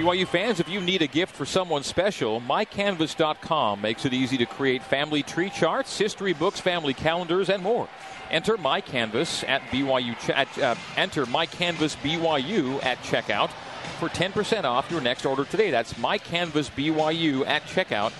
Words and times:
BYU 0.00 0.26
fans, 0.26 0.60
if 0.60 0.68
you 0.70 0.80
need 0.80 1.02
a 1.02 1.06
gift 1.06 1.36
for 1.36 1.44
someone 1.44 1.82
special, 1.82 2.40
mycanvas.com 2.40 3.82
makes 3.82 4.06
it 4.06 4.14
easy 4.14 4.38
to 4.38 4.46
create 4.46 4.82
family 4.82 5.22
tree 5.22 5.50
charts, 5.50 5.98
history 5.98 6.32
books, 6.32 6.58
family 6.58 6.94
calendars, 6.94 7.50
and 7.50 7.62
more. 7.62 7.86
Enter 8.30 8.56
MyCanvas 8.56 9.46
at 9.46 9.60
BYU. 9.64 10.18
Ch- 10.18 10.30
at, 10.30 10.58
uh, 10.58 10.74
enter 10.96 11.26
MyCanvas 11.26 11.96
BYU 11.96 12.82
at 12.82 12.96
checkout 13.02 13.50
for 13.98 14.08
10% 14.08 14.64
off 14.64 14.90
your 14.90 15.02
next 15.02 15.26
order 15.26 15.44
today. 15.44 15.70
That's 15.70 15.92
MyCanvas 15.92 16.70
BYU 16.70 17.46
at 17.46 17.64
checkout 17.64 18.12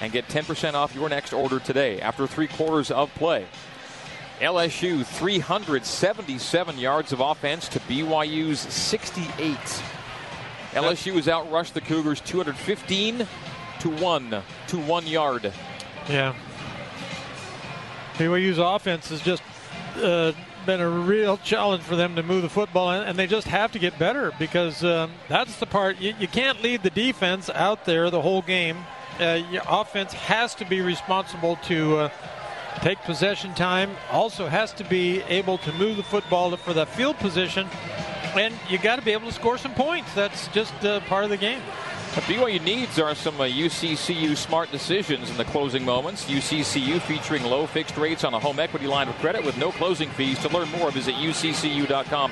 and 0.00 0.12
get 0.12 0.28
10% 0.28 0.74
off 0.74 0.94
your 0.94 1.08
next 1.08 1.32
order 1.32 1.58
today 1.58 2.00
after 2.00 2.28
three 2.28 2.46
quarters 2.46 2.92
of 2.92 3.12
play. 3.14 3.44
LSU 4.40 5.04
377 5.04 6.78
yards 6.78 7.12
of 7.12 7.18
offense 7.18 7.68
to 7.70 7.80
BYU's 7.80 8.60
68. 8.60 9.58
LSU 10.74 11.14
has 11.14 11.26
outrushed 11.26 11.72
the 11.72 11.80
Cougars 11.80 12.20
215 12.20 13.26
to 13.80 13.90
1 13.90 14.42
to 14.68 14.78
1 14.78 15.06
yard. 15.06 15.52
Yeah. 16.08 16.34
BYU's 18.14 18.58
offense 18.58 19.08
has 19.08 19.20
just 19.20 19.42
uh, 19.96 20.32
been 20.66 20.80
a 20.80 20.88
real 20.88 21.36
challenge 21.38 21.82
for 21.82 21.96
them 21.96 22.16
to 22.16 22.22
move 22.22 22.42
the 22.42 22.48
football, 22.48 22.90
and 22.90 23.18
they 23.18 23.26
just 23.26 23.46
have 23.46 23.72
to 23.72 23.78
get 23.78 23.98
better 23.98 24.32
because 24.38 24.82
um, 24.84 25.12
that's 25.28 25.56
the 25.56 25.66
part 25.66 26.00
you, 26.00 26.14
you, 26.18 26.28
can't 26.28 26.62
leave 26.62 26.82
the 26.82 26.90
defense 26.90 27.50
out 27.50 27.84
there 27.84 28.10
the 28.10 28.20
whole 28.20 28.42
game. 28.42 28.78
Uh, 29.20 29.40
your 29.50 29.62
offense 29.68 30.12
has 30.12 30.54
to 30.56 30.64
be 30.64 30.80
responsible 30.80 31.56
to 31.56 31.96
uh, 31.96 32.08
take 32.80 32.98
possession 33.02 33.54
time, 33.54 33.90
also 34.10 34.48
has 34.48 34.72
to 34.72 34.84
be 34.84 35.22
able 35.22 35.58
to 35.58 35.72
move 35.74 35.96
the 35.96 36.02
football 36.02 36.56
for 36.56 36.72
the 36.72 36.86
field 36.86 37.16
position, 37.18 37.68
and 38.36 38.54
you 38.68 38.78
got 38.78 38.96
to 38.96 39.02
be 39.02 39.12
able 39.12 39.26
to 39.28 39.32
score 39.32 39.58
some 39.58 39.74
points. 39.74 40.12
That's 40.14 40.48
just 40.48 40.72
uh, 40.84 41.00
part 41.00 41.24
of 41.24 41.30
the 41.30 41.36
game. 41.36 41.60
What 42.14 42.26
BYU 42.26 42.62
needs 42.62 43.00
are 43.00 43.12
some 43.14 43.40
uh, 43.40 43.44
UCCU 43.44 44.36
smart 44.36 44.70
decisions 44.70 45.30
in 45.30 45.36
the 45.36 45.44
closing 45.46 45.84
moments. 45.84 46.26
UCCU 46.26 47.00
featuring 47.02 47.42
low 47.42 47.66
fixed 47.66 47.96
rates 47.96 48.22
on 48.22 48.34
a 48.34 48.38
home 48.38 48.60
equity 48.60 48.86
line 48.86 49.08
of 49.08 49.16
credit 49.16 49.44
with 49.44 49.58
no 49.58 49.72
closing 49.72 50.08
fees. 50.10 50.38
To 50.40 50.48
learn 50.48 50.70
more, 50.70 50.92
visit 50.92 51.16
uccu.com. 51.16 52.30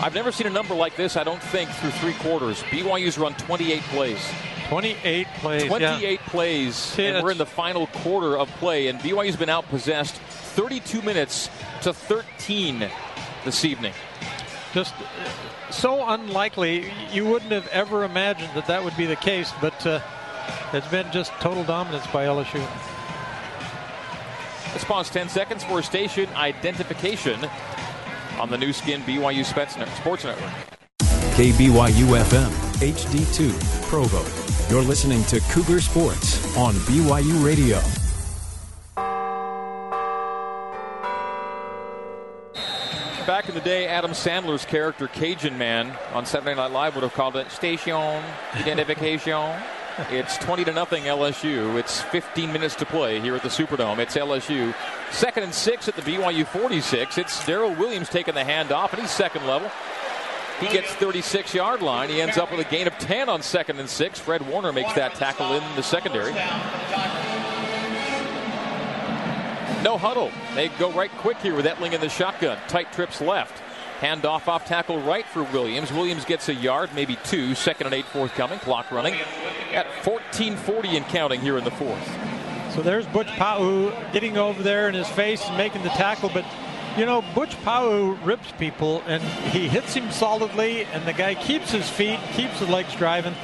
I've 0.00 0.14
never 0.14 0.30
seen 0.30 0.46
a 0.46 0.50
number 0.50 0.74
like 0.74 0.96
this, 0.96 1.16
I 1.16 1.24
don't 1.24 1.42
think, 1.42 1.70
through 1.70 1.92
three 1.92 2.12
quarters. 2.14 2.62
BYU's 2.64 3.16
run 3.16 3.32
28 3.34 3.80
plays. 3.84 4.30
28 4.68 5.26
plays. 5.38 5.64
28 5.64 6.02
yeah. 6.02 6.28
plays. 6.28 6.74
See, 6.74 7.06
and 7.06 7.24
we're 7.24 7.30
in 7.30 7.38
the 7.38 7.46
final 7.46 7.86
quarter 7.86 8.36
of 8.36 8.50
play, 8.56 8.88
and 8.88 8.98
BYU's 9.00 9.36
been 9.36 9.48
outpossessed 9.48 10.12
32 10.56 11.00
minutes 11.00 11.48
to 11.80 11.94
13 11.94 12.90
this 13.46 13.64
evening. 13.64 13.94
Just 14.76 14.94
so 15.70 16.06
unlikely. 16.06 16.92
You 17.10 17.24
wouldn't 17.24 17.50
have 17.50 17.66
ever 17.68 18.04
imagined 18.04 18.50
that 18.54 18.66
that 18.66 18.84
would 18.84 18.94
be 18.94 19.06
the 19.06 19.16
case, 19.16 19.50
but 19.58 19.86
uh, 19.86 20.00
it's 20.74 20.86
been 20.88 21.10
just 21.10 21.32
total 21.40 21.64
dominance 21.64 22.06
by 22.08 22.26
LSU. 22.26 22.60
Let's 24.72 24.84
pause 24.84 25.08
10 25.08 25.30
seconds 25.30 25.64
for 25.64 25.80
station 25.80 26.28
identification 26.34 27.40
on 28.38 28.50
the 28.50 28.58
Nu 28.58 28.74
Skin 28.74 29.00
BYU 29.04 29.46
Sports 29.46 29.78
Network. 29.78 30.44
KBYU 31.00 32.20
FM, 32.20 32.50
HD2, 32.92 33.88
Provo. 33.88 34.22
You're 34.70 34.84
listening 34.84 35.24
to 35.24 35.40
Cougar 35.52 35.80
Sports 35.80 36.54
on 36.54 36.74
BYU 36.74 37.42
Radio. 37.42 37.80
Back 43.46 43.54
in 43.54 43.62
the 43.62 43.70
day, 43.70 43.86
Adam 43.86 44.10
Sandler's 44.10 44.64
character 44.64 45.06
Cajun 45.06 45.56
Man 45.56 45.96
on 46.12 46.26
Saturday 46.26 46.56
Night 46.56 46.72
Live 46.72 46.96
would 46.96 47.04
have 47.04 47.14
called 47.14 47.36
it 47.36 47.48
station 47.52 47.94
identification. 48.54 49.56
it's 50.10 50.36
20 50.38 50.64
to 50.64 50.72
nothing 50.72 51.04
LSU. 51.04 51.78
It's 51.78 52.00
15 52.00 52.52
minutes 52.52 52.74
to 52.74 52.84
play 52.86 53.20
here 53.20 53.36
at 53.36 53.44
the 53.44 53.48
Superdome. 53.48 53.98
It's 53.98 54.16
LSU. 54.16 54.74
Second 55.12 55.44
and 55.44 55.54
six 55.54 55.86
at 55.86 55.94
the 55.94 56.02
BYU 56.02 56.44
46. 56.44 57.18
It's 57.18 57.46
Darrel 57.46 57.72
Williams 57.76 58.08
taking 58.08 58.34
the 58.34 58.40
handoff, 58.40 58.90
and 58.90 59.02
he's 59.02 59.12
second 59.12 59.46
level. 59.46 59.70
He 60.58 60.66
gets 60.66 60.92
36 60.94 61.54
yard 61.54 61.82
line. 61.82 62.08
He 62.08 62.20
ends 62.20 62.38
up 62.38 62.50
with 62.50 62.66
a 62.66 62.68
gain 62.68 62.88
of 62.88 62.98
10 62.98 63.28
on 63.28 63.42
second 63.42 63.78
and 63.78 63.88
six. 63.88 64.18
Fred 64.18 64.44
Warner 64.48 64.72
makes 64.72 64.92
that 64.94 65.14
tackle 65.14 65.52
in 65.52 65.62
the 65.76 65.84
secondary. 65.84 66.32
No 69.86 69.96
huddle. 69.96 70.32
They 70.56 70.66
go 70.66 70.90
right 70.90 71.12
quick 71.18 71.36
here 71.36 71.54
with 71.54 71.64
Etling 71.64 71.92
in 71.92 72.00
the 72.00 72.08
shotgun. 72.08 72.58
Tight 72.66 72.92
trips 72.92 73.20
left. 73.20 73.62
Handoff 74.00 74.48
off 74.48 74.66
tackle 74.66 75.00
right 75.02 75.24
for 75.24 75.44
Williams. 75.44 75.92
Williams 75.92 76.24
gets 76.24 76.48
a 76.48 76.54
yard, 76.54 76.90
maybe 76.92 77.16
two. 77.22 77.54
Second 77.54 77.86
and 77.86 77.94
eight 77.94 78.04
forthcoming. 78.06 78.58
Clock 78.58 78.90
running 78.90 79.14
at 79.72 79.86
14:40 80.02 80.96
and 80.96 81.06
counting 81.06 81.40
here 81.40 81.56
in 81.56 81.62
the 81.62 81.70
fourth. 81.70 82.04
So 82.74 82.82
there's 82.82 83.06
Butch 83.06 83.28
Pau'u 83.28 83.92
getting 84.12 84.36
over 84.36 84.60
there 84.60 84.88
in 84.88 84.94
his 84.96 85.06
face 85.10 85.46
and 85.46 85.56
making 85.56 85.84
the 85.84 85.90
tackle, 85.90 86.30
but 86.34 86.44
you 86.96 87.06
know 87.06 87.22
Butch 87.32 87.54
Pau'u 87.62 88.18
rips 88.26 88.50
people 88.58 89.04
and 89.06 89.22
he 89.52 89.68
hits 89.68 89.94
him 89.94 90.10
solidly, 90.10 90.82
and 90.86 91.06
the 91.06 91.12
guy 91.12 91.36
keeps 91.36 91.70
his 91.70 91.88
feet, 91.88 92.18
keeps 92.32 92.58
his 92.58 92.68
legs 92.68 92.92
driving. 92.96 93.34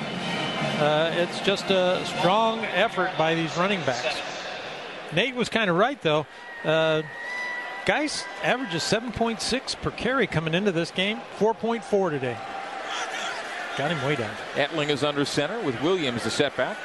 Uh, 0.81 1.12
it's 1.14 1.38
just 1.42 1.70
a 1.70 2.04
strong 2.04 2.64
effort 2.64 3.12
by 3.16 3.36
these 3.36 3.56
running 3.56 3.81
backs. 3.82 4.20
Nate 5.15 5.34
was 5.34 5.49
kind 5.49 5.69
of 5.69 5.77
right 5.77 6.00
though. 6.00 6.27
Uh, 6.65 7.03
guys 7.84 8.25
averages 8.43 8.83
7.6 8.83 9.81
per 9.83 9.91
carry 9.91 10.27
coming 10.27 10.55
into 10.55 10.73
this 10.73 10.91
game, 10.91 11.21
4.4 11.39 12.11
today. 12.11 12.39
Got 13.77 13.91
him 13.91 14.06
way 14.06 14.17
down. 14.17 14.34
Etling 14.55 14.91
is 14.91 15.03
under 15.03 15.25
center 15.25 15.61
with 15.62 15.81
Williams 15.83 16.25
the 16.25 16.31
setback. 16.31 16.77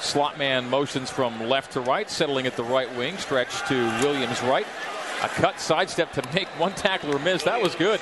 Slot 0.00 0.36
man 0.36 0.68
motions 0.68 1.10
from 1.10 1.40
left 1.48 1.72
to 1.72 1.80
right, 1.80 2.10
settling 2.10 2.46
at 2.46 2.56
the 2.56 2.64
right 2.64 2.92
wing, 2.96 3.16
stretch 3.18 3.66
to 3.68 3.74
Williams 4.02 4.42
right. 4.42 4.66
A 5.22 5.28
cut 5.28 5.60
sidestep 5.60 6.12
to 6.12 6.22
make 6.34 6.48
one 6.58 6.72
tackler 6.72 7.18
miss. 7.18 7.42
That 7.44 7.60
was 7.62 7.74
good. 7.74 8.00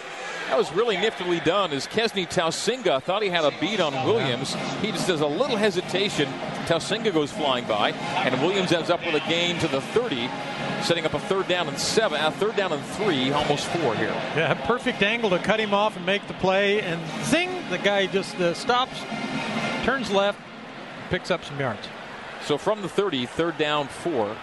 That 0.51 0.59
was 0.59 0.73
really 0.73 0.97
niftily 0.97 1.39
done 1.45 1.71
as 1.71 1.87
Kesni 1.87 2.27
Tausinga 2.27 3.01
thought 3.03 3.23
he 3.23 3.29
had 3.29 3.45
a 3.45 3.53
beat 3.61 3.79
on 3.79 3.93
Williams. 4.05 4.55
He 4.83 4.91
just 4.91 5.07
does 5.07 5.21
a 5.21 5.27
little 5.27 5.57
hesitation. 5.57 6.29
Tausinga 6.67 7.13
goes 7.15 7.31
flying 7.31 7.67
by, 7.67 7.91
and 7.93 8.35
Williams 8.43 8.73
ends 8.73 8.91
up 8.91 8.99
with 9.07 9.15
a 9.15 9.21
gain 9.29 9.61
to 9.61 9.69
the 9.69 9.81
30, 9.81 10.29
setting 10.83 11.07
up 11.07 11.15
a 11.15 11.21
third 11.21 11.47
down 11.47 11.69
and 11.69 11.79
seven, 11.79 12.21
a 12.21 12.33
third 12.33 12.57
down 12.57 12.73
and 12.73 12.83
three, 12.83 13.31
almost 13.31 13.67
four 13.67 13.95
here. 13.95 14.09
Yeah, 14.35 14.55
perfect 14.67 15.03
angle 15.03 15.31
to 15.31 15.39
cut 15.39 15.61
him 15.61 15.73
off 15.73 15.97
and 15.97 16.05
make 16.05 16.27
the 16.27 16.35
play, 16.35 16.81
and 16.83 17.01
zing, 17.27 17.51
the 17.71 17.79
guy 17.79 18.07
just 18.07 18.35
uh, 18.41 18.53
stops, 18.53 18.99
turns 19.85 20.11
left, 20.11 20.41
picks 21.11 21.31
up 21.31 21.45
some 21.45 21.61
yards. 21.61 21.87
So 22.45 22.59
from 22.59 22.83
the 22.83 22.89
30, 22.89 23.27
third 23.27 23.57
down, 23.57 23.87
four. 23.87 24.37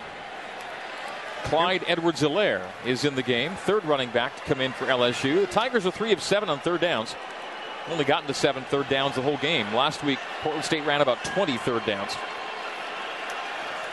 Clyde 1.47 1.85
Edwards 1.87 2.21
Helaire 2.21 2.67
is 2.85 3.05
in 3.05 3.15
the 3.15 3.23
game, 3.23 3.53
third 3.53 3.85
running 3.85 4.09
back 4.09 4.35
to 4.35 4.41
come 4.41 4.59
in 4.59 4.73
for 4.73 4.83
LSU. 4.85 5.39
The 5.39 5.47
Tigers 5.47 5.85
are 5.85 5.91
three 5.91 6.11
of 6.11 6.21
seven 6.21 6.49
on 6.49 6.59
third 6.59 6.81
downs. 6.81 7.15
Only 7.89 8.03
gotten 8.03 8.27
to 8.27 8.33
seven 8.33 8.65
third 8.65 8.89
downs 8.89 9.15
the 9.15 9.21
whole 9.21 9.37
game. 9.37 9.73
Last 9.73 10.03
week, 10.03 10.19
Portland 10.41 10.65
State 10.65 10.85
ran 10.85 10.99
about 10.99 11.23
20 11.23 11.55
third 11.59 11.85
downs. 11.85 12.11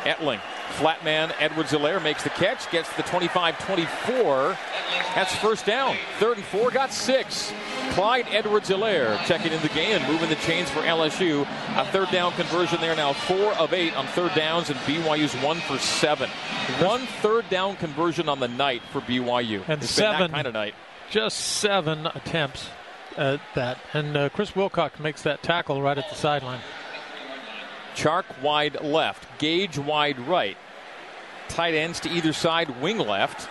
Etling, 0.02 0.40
flat 0.72 1.04
man, 1.04 1.32
Edwards 1.38 1.72
Helaire 1.72 2.02
makes 2.02 2.22
the 2.22 2.30
catch, 2.30 2.70
gets 2.70 2.92
the 2.96 3.02
25 3.04 3.58
24. 3.64 4.58
That's 5.14 5.34
first 5.36 5.66
down. 5.66 5.96
Third 6.18 6.36
and 6.38 6.46
four, 6.46 6.70
got 6.70 6.92
six. 6.92 7.52
Clyde 7.90 8.26
Edwards 8.30 8.68
Helaire 8.68 9.16
checking 9.26 9.52
in 9.52 9.60
the 9.62 9.68
game 9.68 10.00
and 10.00 10.12
moving 10.12 10.28
the 10.28 10.36
chains 10.36 10.68
for 10.70 10.80
LSU. 10.80 11.42
A 11.76 11.84
third 11.86 12.10
down 12.10 12.32
conversion 12.32 12.80
there 12.80 12.96
now, 12.96 13.12
four 13.12 13.52
of 13.54 13.72
eight 13.72 13.96
on 13.96 14.06
third 14.08 14.34
downs, 14.34 14.70
and 14.70 14.78
BYU's 14.80 15.34
one 15.42 15.60
for 15.60 15.78
seven. 15.78 16.28
One 16.80 17.06
third 17.22 17.48
down 17.50 17.76
conversion 17.76 18.28
on 18.28 18.40
the 18.40 18.48
night 18.48 18.82
for 18.90 19.00
BYU. 19.00 19.62
And 19.68 19.82
it's 19.82 19.92
seven 19.92 20.32
kind 20.32 20.46
of 20.46 20.54
night. 20.54 20.74
Just 21.10 21.38
seven 21.38 22.06
attempts 22.06 22.68
at 23.16 23.40
that. 23.54 23.78
And 23.92 24.16
uh, 24.16 24.28
Chris 24.30 24.56
Wilcox 24.56 24.98
makes 24.98 25.22
that 25.22 25.42
tackle 25.42 25.80
right 25.80 25.96
at 25.96 26.08
the 26.08 26.16
sideline. 26.16 26.60
Chark 27.94 28.24
wide 28.42 28.82
left, 28.82 29.26
Gage 29.38 29.78
wide 29.78 30.18
right. 30.20 30.56
Tight 31.48 31.74
ends 31.74 32.00
to 32.00 32.10
either 32.10 32.32
side, 32.32 32.80
wing 32.80 32.98
left. 32.98 33.48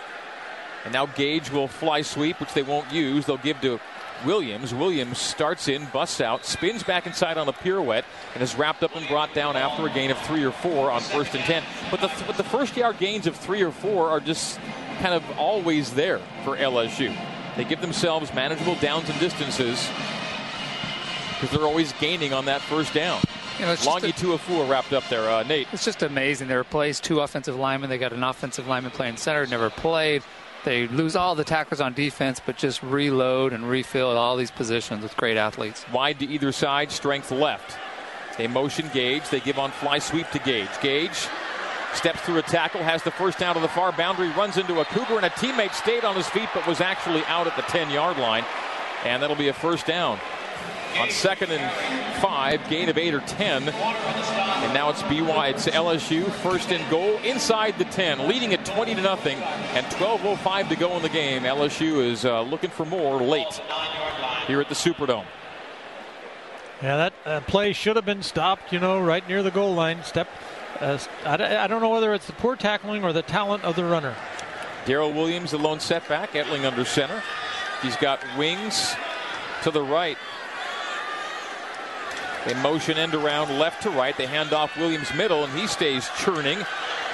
And 0.84 0.92
now 0.92 1.06
Gage 1.06 1.50
will 1.50 1.68
fly 1.68 2.02
sweep, 2.02 2.40
which 2.40 2.52
they 2.52 2.62
won't 2.62 2.92
use. 2.92 3.24
They'll 3.24 3.38
give 3.38 3.60
to 3.62 3.80
Williams. 4.26 4.74
Williams 4.74 5.18
starts 5.18 5.68
in, 5.68 5.86
busts 5.86 6.20
out, 6.20 6.44
spins 6.44 6.82
back 6.82 7.06
inside 7.06 7.38
on 7.38 7.48
a 7.48 7.52
pirouette, 7.52 8.04
and 8.34 8.42
is 8.42 8.54
wrapped 8.54 8.82
up 8.82 8.94
and 8.94 9.06
brought 9.08 9.32
down 9.34 9.56
after 9.56 9.86
a 9.86 9.90
gain 9.90 10.10
of 10.10 10.18
three 10.18 10.44
or 10.44 10.52
four 10.52 10.90
on 10.90 11.00
first 11.00 11.34
and 11.34 11.44
ten. 11.44 11.62
But 11.90 12.00
the, 12.00 12.10
but 12.26 12.36
the 12.36 12.44
first 12.44 12.76
yard 12.76 12.98
gains 12.98 13.26
of 13.26 13.36
three 13.36 13.62
or 13.62 13.72
four 13.72 14.10
are 14.10 14.20
just 14.20 14.58
kind 15.00 15.14
of 15.14 15.24
always 15.38 15.92
there 15.94 16.20
for 16.44 16.56
LSU. 16.56 17.16
They 17.56 17.64
give 17.64 17.80
themselves 17.80 18.32
manageable 18.34 18.74
downs 18.76 19.08
and 19.08 19.18
distances 19.20 19.88
because 21.34 21.50
they're 21.50 21.66
always 21.66 21.92
gaining 21.94 22.32
on 22.32 22.46
that 22.46 22.60
first 22.60 22.94
down. 22.94 23.20
You 23.58 23.66
know, 23.66 23.74
Langi 23.74 24.12
Tuifua 24.12 24.68
wrapped 24.68 24.92
up 24.92 25.04
there. 25.08 25.28
Uh, 25.30 25.42
Nate. 25.44 25.68
It's 25.72 25.84
just 25.84 26.02
amazing. 26.02 26.48
They 26.48 26.56
replaced 26.56 27.04
two 27.04 27.20
offensive 27.20 27.56
linemen. 27.56 27.88
They 27.88 27.98
got 27.98 28.12
an 28.12 28.24
offensive 28.24 28.66
lineman 28.66 28.90
playing 28.90 29.16
center, 29.16 29.46
never 29.46 29.70
played. 29.70 30.22
they 30.64 30.88
lose 30.88 31.14
all 31.14 31.34
the 31.34 31.44
tackles 31.44 31.80
on 31.80 31.92
defense, 31.92 32.40
but 32.44 32.56
just 32.56 32.82
reload 32.82 33.52
and 33.52 33.68
refill 33.68 34.08
all 34.08 34.36
these 34.36 34.50
positions 34.50 35.02
with 35.02 35.16
great 35.16 35.36
athletes. 35.36 35.84
Wide 35.92 36.18
to 36.20 36.26
either 36.26 36.50
side, 36.52 36.90
strength 36.90 37.30
left. 37.30 37.78
They 38.36 38.48
motion 38.48 38.90
Gage. 38.92 39.28
They 39.28 39.40
give 39.40 39.58
on 39.58 39.70
fly 39.70 39.98
sweep 40.00 40.28
to 40.30 40.40
Gage. 40.40 40.68
Gage 40.80 41.28
steps 41.94 42.20
through 42.22 42.38
a 42.38 42.42
tackle, 42.42 42.82
has 42.82 43.04
the 43.04 43.10
first 43.12 43.38
down 43.38 43.54
to 43.54 43.60
the 43.60 43.68
far 43.68 43.92
boundary, 43.92 44.28
runs 44.30 44.56
into 44.56 44.80
a 44.80 44.84
Cougar, 44.86 45.14
and 45.14 45.24
a 45.26 45.30
teammate 45.30 45.72
stayed 45.74 46.04
on 46.04 46.16
his 46.16 46.26
feet 46.28 46.48
but 46.52 46.66
was 46.66 46.80
actually 46.80 47.24
out 47.26 47.46
at 47.46 47.54
the 47.54 47.62
10 47.62 47.88
yard 47.90 48.18
line. 48.18 48.44
And 49.04 49.22
that'll 49.22 49.36
be 49.36 49.48
a 49.48 49.52
first 49.52 49.86
down. 49.86 50.18
On 50.98 51.10
second 51.10 51.50
and 51.50 52.22
five, 52.22 52.66
gain 52.68 52.88
of 52.88 52.96
eight 52.96 53.14
or 53.14 53.20
10. 53.20 53.68
And 53.68 54.74
now 54.74 54.90
it's 54.90 55.02
BY, 55.02 55.48
it's 55.48 55.66
LSU, 55.66 56.30
first 56.30 56.70
and 56.70 56.88
goal 56.90 57.18
inside 57.18 57.76
the 57.78 57.84
10, 57.84 58.28
leading 58.28 58.54
at 58.54 58.64
20 58.64 58.94
to 58.94 59.02
nothing, 59.02 59.36
and 59.38 59.84
12.05 59.86 60.68
to 60.68 60.76
go 60.76 60.96
in 60.96 61.02
the 61.02 61.08
game. 61.08 61.42
LSU 61.42 62.04
is 62.04 62.24
uh, 62.24 62.42
looking 62.42 62.70
for 62.70 62.86
more 62.86 63.20
late 63.20 63.60
here 64.46 64.60
at 64.60 64.68
the 64.68 64.74
Superdome. 64.74 65.26
Yeah, 66.82 66.96
that 66.96 67.12
uh, 67.24 67.40
play 67.40 67.72
should 67.72 67.96
have 67.96 68.04
been 68.04 68.22
stopped, 68.22 68.72
you 68.72 68.78
know, 68.78 69.00
right 69.00 69.26
near 69.28 69.42
the 69.42 69.50
goal 69.50 69.74
line. 69.74 70.02
Step. 70.04 70.28
Uh, 70.80 70.98
I, 71.24 71.64
I 71.64 71.66
don't 71.66 71.80
know 71.80 71.90
whether 71.90 72.12
it's 72.14 72.26
the 72.26 72.32
poor 72.34 72.56
tackling 72.56 73.04
or 73.04 73.12
the 73.12 73.22
talent 73.22 73.64
of 73.64 73.76
the 73.76 73.84
runner. 73.84 74.14
Darrel 74.84 75.12
Williams, 75.12 75.52
the 75.52 75.58
lone 75.58 75.80
setback. 75.80 76.32
Etling 76.32 76.64
under 76.64 76.84
center. 76.84 77.22
He's 77.82 77.96
got 77.96 78.20
wings 78.36 78.94
to 79.62 79.70
the 79.70 79.82
right. 79.82 80.18
They 82.46 82.54
motion 82.54 82.98
end 82.98 83.14
around 83.14 83.58
left 83.58 83.82
to 83.82 83.90
right. 83.90 84.16
They 84.16 84.26
hand 84.26 84.52
off 84.52 84.76
Williams 84.76 85.12
middle, 85.14 85.44
and 85.44 85.58
he 85.58 85.66
stays 85.66 86.08
churning, 86.18 86.58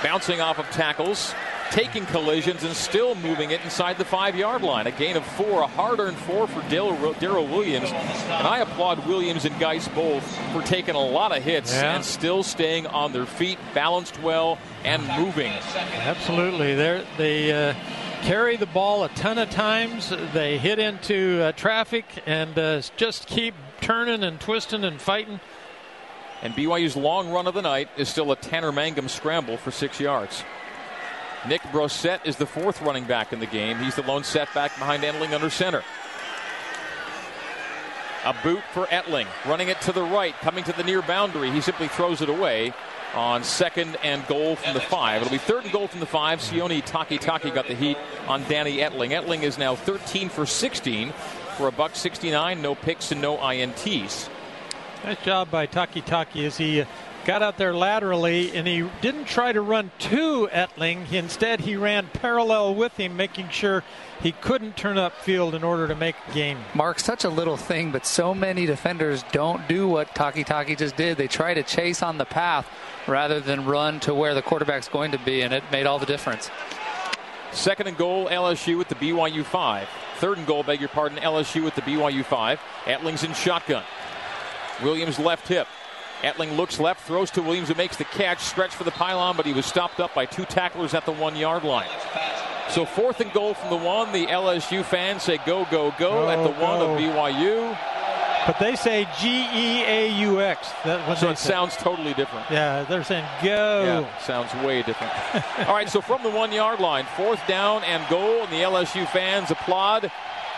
bouncing 0.03 0.41
off 0.41 0.59
of 0.59 0.69
tackles, 0.71 1.35
taking 1.71 2.05
collisions, 2.07 2.65
and 2.65 2.75
still 2.75 3.15
moving 3.15 3.53
it 3.53 3.63
inside 3.63 3.97
the 3.97 4.05
five 4.05 4.35
yard 4.35 4.63
line. 4.63 4.87
A 4.87 4.91
gain 4.91 5.17
of 5.17 5.25
four, 5.25 5.63
a 5.63 5.67
hard 5.67 6.01
earned 6.01 6.17
four 6.17 6.49
for 6.49 6.61
Darrel 6.69 7.47
Williams. 7.47 7.91
And 7.91 8.47
I 8.47 8.59
applaud 8.59 9.07
Williams 9.07 9.45
and 9.45 9.59
Guice 9.61 9.87
both 9.89 10.25
for 10.53 10.63
taking 10.63 10.97
a 10.97 11.05
lot 11.05 11.37
of 11.37 11.43
hits 11.43 11.73
yeah. 11.73 11.95
and 11.95 12.05
still 12.05 12.43
staying 12.43 12.87
on 12.89 13.13
their 13.13 13.27
feet, 13.27 13.59
balanced 13.73 14.21
well, 14.23 14.59
and 14.85 15.03
moving. 15.17 15.53
Absolutely. 15.53 16.75
They're, 16.75 17.05
they. 17.17 17.71
Uh 17.71 17.75
carry 18.23 18.57
the 18.57 18.67
ball 18.67 19.05
a 19.05 19.09
ton 19.11 19.39
of 19.39 19.49
times. 19.49 20.13
They 20.35 20.59
hit 20.59 20.79
into 20.79 21.41
uh, 21.43 21.53
traffic 21.53 22.05
and 22.27 22.59
uh, 22.59 22.83
just 22.99 23.27
keep 23.27 23.55
turning 23.81 24.23
and 24.23 24.41
twisting 24.41 24.85
and 24.85 25.01
fighting. 25.01 25.41
And 26.43 26.55
BYU's 26.55 26.97
long 26.97 27.31
run 27.31 27.47
of 27.47 27.55
the 27.55 27.63
night 27.63 27.89
is 27.97 28.09
still 28.09 28.33
a 28.33 28.37
Tanner 28.37 28.73
Mangum 28.73 29.09
scramble 29.09 29.57
for 29.57 29.71
six 29.71 30.01
yards. 30.01 30.43
Nick 31.49 31.63
Brossette 31.73 32.21
is 32.25 32.37
the 32.37 32.47
fourth 32.47 32.83
running 32.83 33.05
back 33.05 33.33
in 33.33 33.41
the 33.41 33.47
game. 33.47 33.79
He's 33.79 33.95
the 33.95 34.03
lone 34.03 34.25
setback 34.25 34.79
behind 34.79 35.03
Etling 35.03 35.33
under 35.33 35.51
center. 35.51 35.83
A 38.27 38.35
boot 38.43 38.63
for 38.75 38.85
Etling, 38.87 39.27
running 39.47 39.69
it 39.69 39.81
to 39.83 39.93
the 39.93 40.03
right, 40.03 40.35
coming 40.41 40.65
to 40.65 40.73
the 40.73 40.85
near 40.85 41.01
boundary. 41.01 41.51
He 41.51 41.63
simply 41.63 41.89
throws 41.89 42.21
it 42.21 42.29
away 42.29 42.75
on 43.15 43.43
second 43.43 43.97
and 44.03 44.27
goal 44.27 44.57
from 44.57 44.75
the 44.75 44.81
five. 44.81 45.23
It'll 45.23 45.33
be 45.33 45.39
third 45.39 45.65
and 45.65 45.73
goal 45.73 45.89
from 45.89 46.01
the 46.01 46.07
five. 46.07 46.41
Sione 46.41 46.83
Takitaki 46.83 47.53
got 47.55 47.67
the 47.67 47.75
heat 47.75 47.97
on 48.29 48.45
Danny 48.45 48.79
Etling. 48.79 49.11
Etling 49.11 49.43
is 49.43 49.57
now 49.57 49.75
13 49.75 50.29
for 50.29 50.45
16 50.45 51.13
for 51.61 51.69
a 51.69 51.73
buck 51.73 51.95
69, 51.95 52.63
no 52.63 52.75
picks 52.75 53.13
and 53.13 53.21
no 53.21 53.37
INTs. 53.37 54.31
Nice 55.05 55.23
job 55.23 55.51
by 55.51 55.67
Takitaki 55.67 56.47
as 56.47 56.57
he 56.57 56.87
got 57.27 57.43
out 57.43 57.59
there 57.59 57.75
laterally 57.75 58.57
and 58.57 58.67
he 58.67 58.89
didn't 59.03 59.27
try 59.27 59.53
to 59.53 59.61
run 59.61 59.91
to 59.99 60.49
Etling. 60.53 61.13
Instead, 61.13 61.61
he 61.61 61.77
ran 61.77 62.07
parallel 62.15 62.75
with 62.75 62.97
him, 62.97 63.15
making 63.15 63.51
sure 63.51 63.85
he 64.23 64.33
couldn't 64.33 64.75
turn 64.75 64.97
up 64.97 65.15
field 65.17 65.55
in 65.55 65.63
order 65.63 65.87
to 65.87 65.95
make 65.95 66.15
a 66.31 66.33
game. 66.33 66.57
Mark, 66.75 66.99
such 66.99 67.25
a 67.25 67.29
little 67.29 67.59
thing, 67.59 67.93
but 67.93 68.07
so 68.07 68.33
many 68.33 68.65
defenders 68.65 69.23
don't 69.31 69.69
do 69.69 69.87
what 69.87 70.15
Takitaki 70.15 70.79
just 70.79 70.97
did. 70.97 71.19
They 71.19 71.29
try 71.29 71.53
to 71.53 71.63
chase 71.63 72.03
on 72.03 72.17
the 72.17 72.25
path 72.25 72.67
rather 73.07 73.39
than 73.39 73.67
run 73.67 74.01
to 74.01 74.15
where 74.15 74.35
the 74.35 74.41
quarterback's 74.41 74.89
going 74.89 75.13
to 75.13 75.19
be, 75.19 75.43
and 75.43 75.53
it 75.53 75.63
made 75.71 75.85
all 75.85 75.99
the 75.99 76.07
difference. 76.07 76.51
Second 77.53 77.87
and 77.87 77.99
goal, 77.99 78.29
LSU 78.29 78.81
at 78.81 78.89
the 78.89 78.95
BYU 78.95 79.45
5. 79.45 79.89
Third 80.21 80.37
and 80.37 80.47
goal, 80.47 80.63
beg 80.63 80.81
your 80.81 80.91
pardon, 80.91 81.17
LSU 81.17 81.67
at 81.67 81.75
the 81.75 81.81
BYU 81.81 82.23
5. 82.23 82.61
Etling's 82.85 83.25
in 83.25 83.33
shotgun. 83.33 83.83
Williams 84.83 85.19
left 85.19 85.49
hip. 85.49 85.67
Etling 86.21 86.59
looks 86.59 86.79
left, 86.79 87.07
throws 87.07 87.31
to 87.31 87.41
Williams, 87.41 87.69
who 87.69 87.75
makes 87.75 87.97
the 87.97 88.05
catch, 88.05 88.41
stretch 88.41 88.75
for 88.75 88.85
the 88.85 88.91
pylon, 88.91 89.35
but 89.35 89.47
he 89.47 89.55
was 89.55 89.65
stopped 89.65 89.99
up 89.99 90.15
by 90.15 90.27
two 90.27 90.45
tacklers 90.45 90.93
at 90.93 91.07
the 91.07 91.13
one 91.13 91.37
yard 91.37 91.65
line. 91.65 91.89
So 92.69 92.85
fourth 92.85 93.23
and 93.23 93.33
goal 93.33 93.55
from 93.55 93.71
the 93.71 93.83
one. 93.83 94.13
The 94.13 94.27
LSU 94.27 94.85
fans 94.85 95.23
say 95.23 95.39
go, 95.39 95.65
go, 95.71 95.91
go, 95.93 96.11
go 96.11 96.29
at 96.29 96.43
the 96.43 96.53
go. 96.53 96.63
one 96.63 96.81
of 96.83 97.01
BYU. 97.01 97.77
But 98.47 98.59
they 98.59 98.75
say 98.75 99.07
G 99.19 99.29
E 99.29 99.85
A 99.85 100.09
U 100.21 100.41
X. 100.41 100.71
So 100.85 101.31
it 101.31 101.39
say. 101.39 101.51
sounds 101.51 101.77
totally 101.77 102.15
different. 102.15 102.51
Yeah, 102.51 102.85
they're 102.85 103.05
saying 103.05 103.27
go. 103.43 103.83
Yeah, 103.85 104.19
sounds 104.19 104.53
way 104.65 104.83
different. 104.83 105.13
All 105.69 105.75
right, 105.75 105.89
so 105.89 106.01
from 106.01 106.23
the 106.23 106.31
one 106.31 106.51
yard 106.53 106.81
line, 106.81 107.07
fourth 107.17 107.47
down 107.47 107.85
and 107.85 108.07
goal, 108.09 108.43
and 108.43 108.53
the 108.53 108.63
LSU 108.63 109.07
fans 109.09 109.51
applaud 109.51 110.11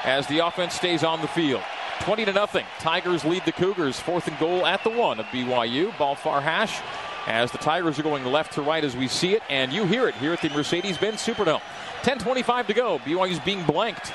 as 0.04 0.26
the 0.28 0.38
offense 0.38 0.74
stays 0.74 1.02
on 1.02 1.20
the 1.20 1.28
field. 1.28 1.62
20 2.00 2.24
to 2.24 2.32
nothing. 2.32 2.64
Tigers 2.80 3.24
lead 3.24 3.44
the 3.44 3.52
Cougars. 3.52 3.98
Fourth 4.00 4.26
and 4.26 4.38
goal 4.38 4.66
at 4.66 4.82
the 4.82 4.90
one 4.90 5.20
of 5.20 5.26
BYU. 5.26 5.96
Ball 5.98 6.14
far 6.16 6.40
hash 6.40 6.80
as 7.26 7.52
the 7.52 7.58
Tigers 7.58 7.98
are 7.98 8.02
going 8.02 8.24
left 8.24 8.54
to 8.54 8.62
right 8.62 8.82
as 8.82 8.96
we 8.96 9.06
see 9.06 9.34
it, 9.34 9.42
and 9.48 9.72
you 9.72 9.86
hear 9.86 10.08
it 10.08 10.14
here 10.16 10.32
at 10.32 10.40
the 10.40 10.50
Mercedes-Benz 10.50 11.24
Superdome. 11.24 11.60
10:25 12.02 12.66
to 12.66 12.74
go. 12.74 12.98
BYU's 13.00 13.38
being 13.40 13.62
blanked. 13.64 14.12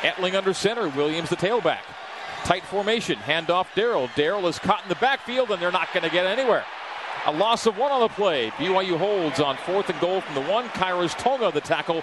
Etling 0.00 0.34
under 0.34 0.54
center. 0.54 0.88
Williams 0.88 1.28
the 1.28 1.36
tailback. 1.36 1.80
Tight 2.50 2.64
formation. 2.64 3.16
Handoff 3.20 3.68
Darrel. 3.76 4.10
Darrel 4.16 4.48
is 4.48 4.58
caught 4.58 4.82
in 4.82 4.88
the 4.88 4.96
backfield, 4.96 5.52
and 5.52 5.62
they're 5.62 5.70
not 5.70 5.86
going 5.94 6.02
to 6.02 6.10
get 6.10 6.26
anywhere. 6.26 6.64
A 7.26 7.30
loss 7.30 7.64
of 7.66 7.78
one 7.78 7.92
on 7.92 8.00
the 8.00 8.08
play. 8.08 8.50
BYU 8.56 8.98
holds 8.98 9.38
on 9.38 9.56
fourth 9.58 9.88
and 9.88 10.00
goal 10.00 10.20
from 10.20 10.34
the 10.34 10.50
one. 10.50 10.64
Khyiris 10.70 11.16
Tonga 11.16 11.52
the 11.52 11.60
tackle 11.60 12.02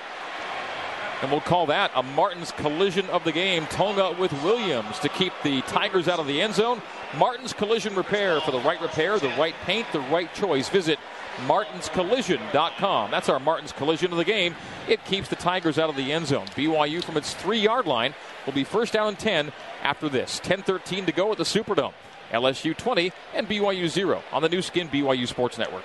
and 1.22 1.32
we'll 1.32 1.42
call 1.42 1.66
that 1.66 1.92
a 1.96 2.04
Martin's 2.04 2.52
collision 2.52 3.10
of 3.10 3.24
the 3.24 3.32
game. 3.32 3.66
Tonga 3.68 4.16
with 4.20 4.32
Williams 4.44 5.00
to 5.00 5.10
keep 5.10 5.34
the 5.44 5.62
Tigers 5.64 6.08
out 6.08 6.20
of 6.20 6.28
the 6.28 6.42
end 6.42 6.54
zone. 6.54 6.82
Martin's 7.18 7.54
Collision 7.54 7.96
Repair 7.96 8.40
for 8.42 8.52
the 8.52 8.60
right 8.60 8.80
repair, 8.80 9.18
the 9.20 9.30
right 9.30 9.56
paint, 9.64 9.88
the 9.92 10.00
right 10.00 10.32
choice. 10.36 10.70
Visit 10.70 11.00
martinscollision.com. 11.46 13.12
That's 13.12 13.30
our 13.30 13.40
Martin's 13.40 13.72
Collision 13.72 14.12
of 14.12 14.18
the 14.18 14.26
game. 14.26 14.56
It 14.88 15.04
keeps 15.06 15.30
the 15.30 15.36
Tigers 15.36 15.78
out 15.78 15.90
of 15.90 15.96
the 15.96 16.12
end 16.12 16.28
zone. 16.28 16.48
BYU 16.48 17.04
from 17.04 17.18
its 17.18 17.34
three 17.34 17.60
yard 17.60 17.86
line 17.86 18.14
will 18.46 18.54
be 18.54 18.64
first 18.64 18.94
down 18.94 19.10
and 19.10 19.20
10 19.20 19.52
after 19.84 20.10
this. 20.10 20.40
10 20.40 20.64
13 20.64 21.06
to 21.06 21.12
go 21.12 21.32
at 21.32 21.38
the 21.38 21.44
Superdome. 21.44 21.94
LSU 22.32 22.76
20 22.76 23.12
and 23.34 23.48
BYU 23.48 23.88
0 23.88 24.22
on 24.32 24.42
the 24.42 24.50
Nu 24.50 24.62
Skin 24.62 24.90
BYU 24.90 25.28
Sports 25.28 25.58
Network. 25.58 25.84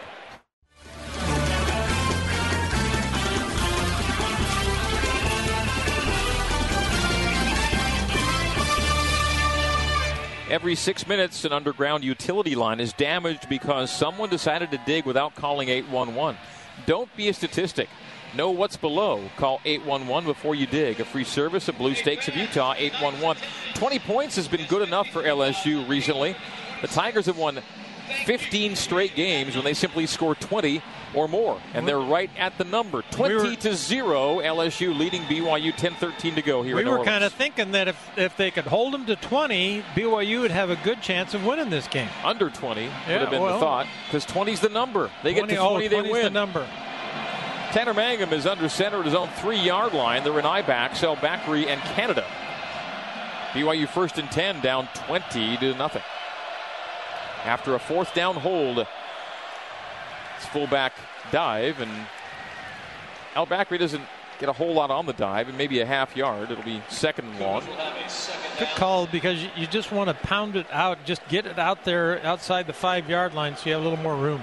Every 10.53 10.75
six 10.75 11.07
minutes, 11.07 11.47
an 11.47 11.53
underground 11.55 12.05
utility 12.05 12.55
line 12.55 12.79
is 12.79 12.93
damaged 12.93 13.49
because 13.49 13.91
someone 13.91 14.29
decided 14.29 14.71
to 14.73 14.81
dig 14.85 15.07
without 15.07 15.35
calling 15.35 15.71
811. 15.71 16.39
Don't 16.85 17.09
be 17.17 17.31
a 17.31 17.33
statistic. 17.33 17.89
Know 18.37 18.51
what's 18.51 18.77
below. 18.77 19.31
Call 19.39 19.63
811 19.65 20.29
before 20.29 20.55
you 20.55 20.67
dig. 20.67 21.01
A 21.01 21.07
free 21.07 21.25
service 21.25 21.69
of 21.69 21.79
Blue 21.79 21.95
Stakes 21.95 22.29
of 22.29 22.37
Utah, 22.37 22.75
811. 22.77 23.43
20 23.77 23.99
points 24.01 24.37
has 24.37 24.47
been 24.47 24.67
good 24.67 24.83
enough 24.87 25.09
for 25.09 25.23
LSU 25.23 25.89
recently. 25.89 26.37
The 26.83 26.89
Tigers 26.89 27.25
have 27.25 27.39
won 27.39 27.63
15 28.25 28.77
straight 28.77 29.15
games 29.15 29.55
when 29.55 29.65
they 29.65 29.75
simply 29.75 30.07
score 30.07 30.35
20 30.35 30.83
or 31.15 31.29
more. 31.29 31.61
And 31.75 31.87
they're 31.87 31.99
right 31.99 32.31
at 32.39 32.57
the 32.59 32.65
number 32.65 33.03
20 33.11 33.35
we 33.35 33.41
were, 33.41 33.57
to 33.57 33.75
0. 33.75 34.39
LSU 34.39 34.97
leading 34.97 35.23
BYU 35.23 35.75
10 35.75 35.95
13 35.95 36.35
to 36.35 36.43
go 36.43 36.63
here 36.63 36.77
We 36.77 36.85
were 36.85 37.05
kind 37.05 37.25
of 37.25 37.33
thinking 37.33 37.73
that 37.73 37.89
if, 37.89 38.19
if 38.19 38.37
they 38.37 38.51
could 38.51 38.65
hold 38.65 38.95
them 38.95 39.07
to 39.07 39.17
20, 39.17 39.83
BYU 39.95 40.41
would 40.41 40.51
have 40.51 40.71
a 40.71 40.77
good 40.77 41.03
chance 41.03 41.35
of 41.35 41.45
winning 41.45 41.71
this 41.71 41.89
game. 41.89 42.09
Under 42.25 42.51
20 42.51 42.83
yeah, 42.83 42.91
would 43.09 43.21
have 43.21 43.31
been 43.31 43.43
well, 43.43 43.55
the 43.55 43.61
thought 43.61 43.87
because 44.07 44.25
20 44.25 44.53
is 44.53 44.61
the 44.61 44.69
number. 44.69 45.11
They 45.23 45.33
20, 45.33 45.49
get 45.49 45.55
to 45.55 45.69
20, 45.69 45.87
oh, 45.87 45.89
they 45.89 46.11
win. 46.11 46.25
the 46.25 46.31
number. 46.31 46.67
Tanner 47.73 47.95
Mangum 47.95 48.33
is 48.35 48.47
under 48.47 48.69
center 48.69 49.01
at 49.01 49.07
his 49.07 49.15
own 49.15 49.29
three 49.37 49.59
yard 49.59 49.95
line. 49.95 50.25
They're 50.25 50.39
in 50.39 50.45
I-backs, 50.45 51.03
El 51.03 51.17
Bakri, 51.17 51.67
and 51.67 51.81
Canada. 51.81 52.27
BYU 53.53 53.89
first 53.89 54.19
and 54.19 54.31
10, 54.31 54.61
down 54.61 54.89
20 54.95 55.57
to 55.59 55.75
nothing 55.75 56.03
after 57.45 57.75
a 57.75 57.79
fourth 57.79 58.15
down 58.15 58.37
hold. 58.37 58.79
It's 58.79 60.47
fullback 60.47 60.93
dive, 61.31 61.81
and 61.81 61.91
El 63.35 63.47
Bakri 63.47 63.79
doesn't 63.79 64.03
get 64.39 64.49
a 64.49 64.53
whole 64.53 64.75
lot 64.75 64.91
on 64.91 65.07
the 65.07 65.13
dive, 65.13 65.49
and 65.49 65.57
maybe 65.57 65.81
a 65.81 65.87
half 65.87 66.17
yard. 66.17 66.51
It'll 66.51 66.65
be 66.65 66.83
second 66.89 67.27
and 67.27 67.41
long. 67.41 67.63
Good 68.59 68.69
call 68.75 69.07
because 69.07 69.41
you 69.57 69.67
just 69.67 69.93
want 69.93 70.09
to 70.09 70.15
pound 70.27 70.57
it 70.57 70.67
out, 70.73 70.99
just 71.05 71.27
get 71.29 71.47
it 71.47 71.59
out 71.59 71.85
there 71.85 72.25
outside 72.27 72.67
the 72.67 72.73
five 72.73 73.09
yard 73.09 73.35
line 73.35 73.57
so 73.57 73.69
you 73.69 73.73
have 73.73 73.83
a 73.83 73.89
little 73.89 74.03
more 74.03 74.17
room. 74.17 74.43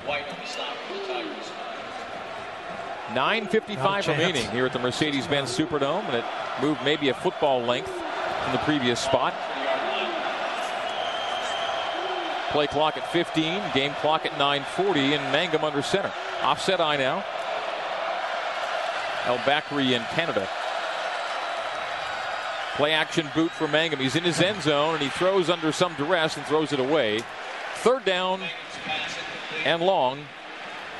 9.55 3.09 4.07
remaining 4.07 4.49
here 4.51 4.67
at 4.67 4.73
the 4.73 4.79
Mercedes 4.79 5.25
Benz 5.25 5.55
Superdome, 5.55 6.03
and 6.05 6.15
it 6.17 6.25
moved 6.61 6.83
maybe 6.85 7.09
a 7.09 7.13
football 7.13 7.61
length 7.61 7.89
from 7.89 8.51
the 8.51 8.59
previous 8.59 8.99
spot. 8.99 9.33
Play 12.51 12.67
clock 12.67 12.97
at 12.97 13.11
15, 13.11 13.61
game 13.73 13.93
clock 13.95 14.25
at 14.25 14.31
9.40, 14.33 15.17
and 15.17 15.31
Mangum 15.31 15.63
under 15.63 15.81
center. 15.81 16.11
Offset 16.41 16.79
eye 16.81 16.97
now. 16.97 17.23
El 19.25 19.37
Bakri 19.39 19.91
in 19.91 20.01
Canada. 20.15 20.47
Play 22.75 22.93
action 22.93 23.27
boot 23.35 23.51
for 23.51 23.67
Mangum. 23.67 23.99
He's 23.99 24.15
in 24.15 24.23
his 24.23 24.39
end 24.39 24.61
zone 24.61 24.95
and 24.95 25.03
he 25.03 25.09
throws 25.09 25.49
under 25.49 25.71
some 25.71 25.93
duress 25.95 26.37
and 26.37 26.45
throws 26.45 26.71
it 26.71 26.79
away. 26.79 27.21
Third 27.75 28.05
down 28.05 28.41
and 29.65 29.81
long. 29.81 30.23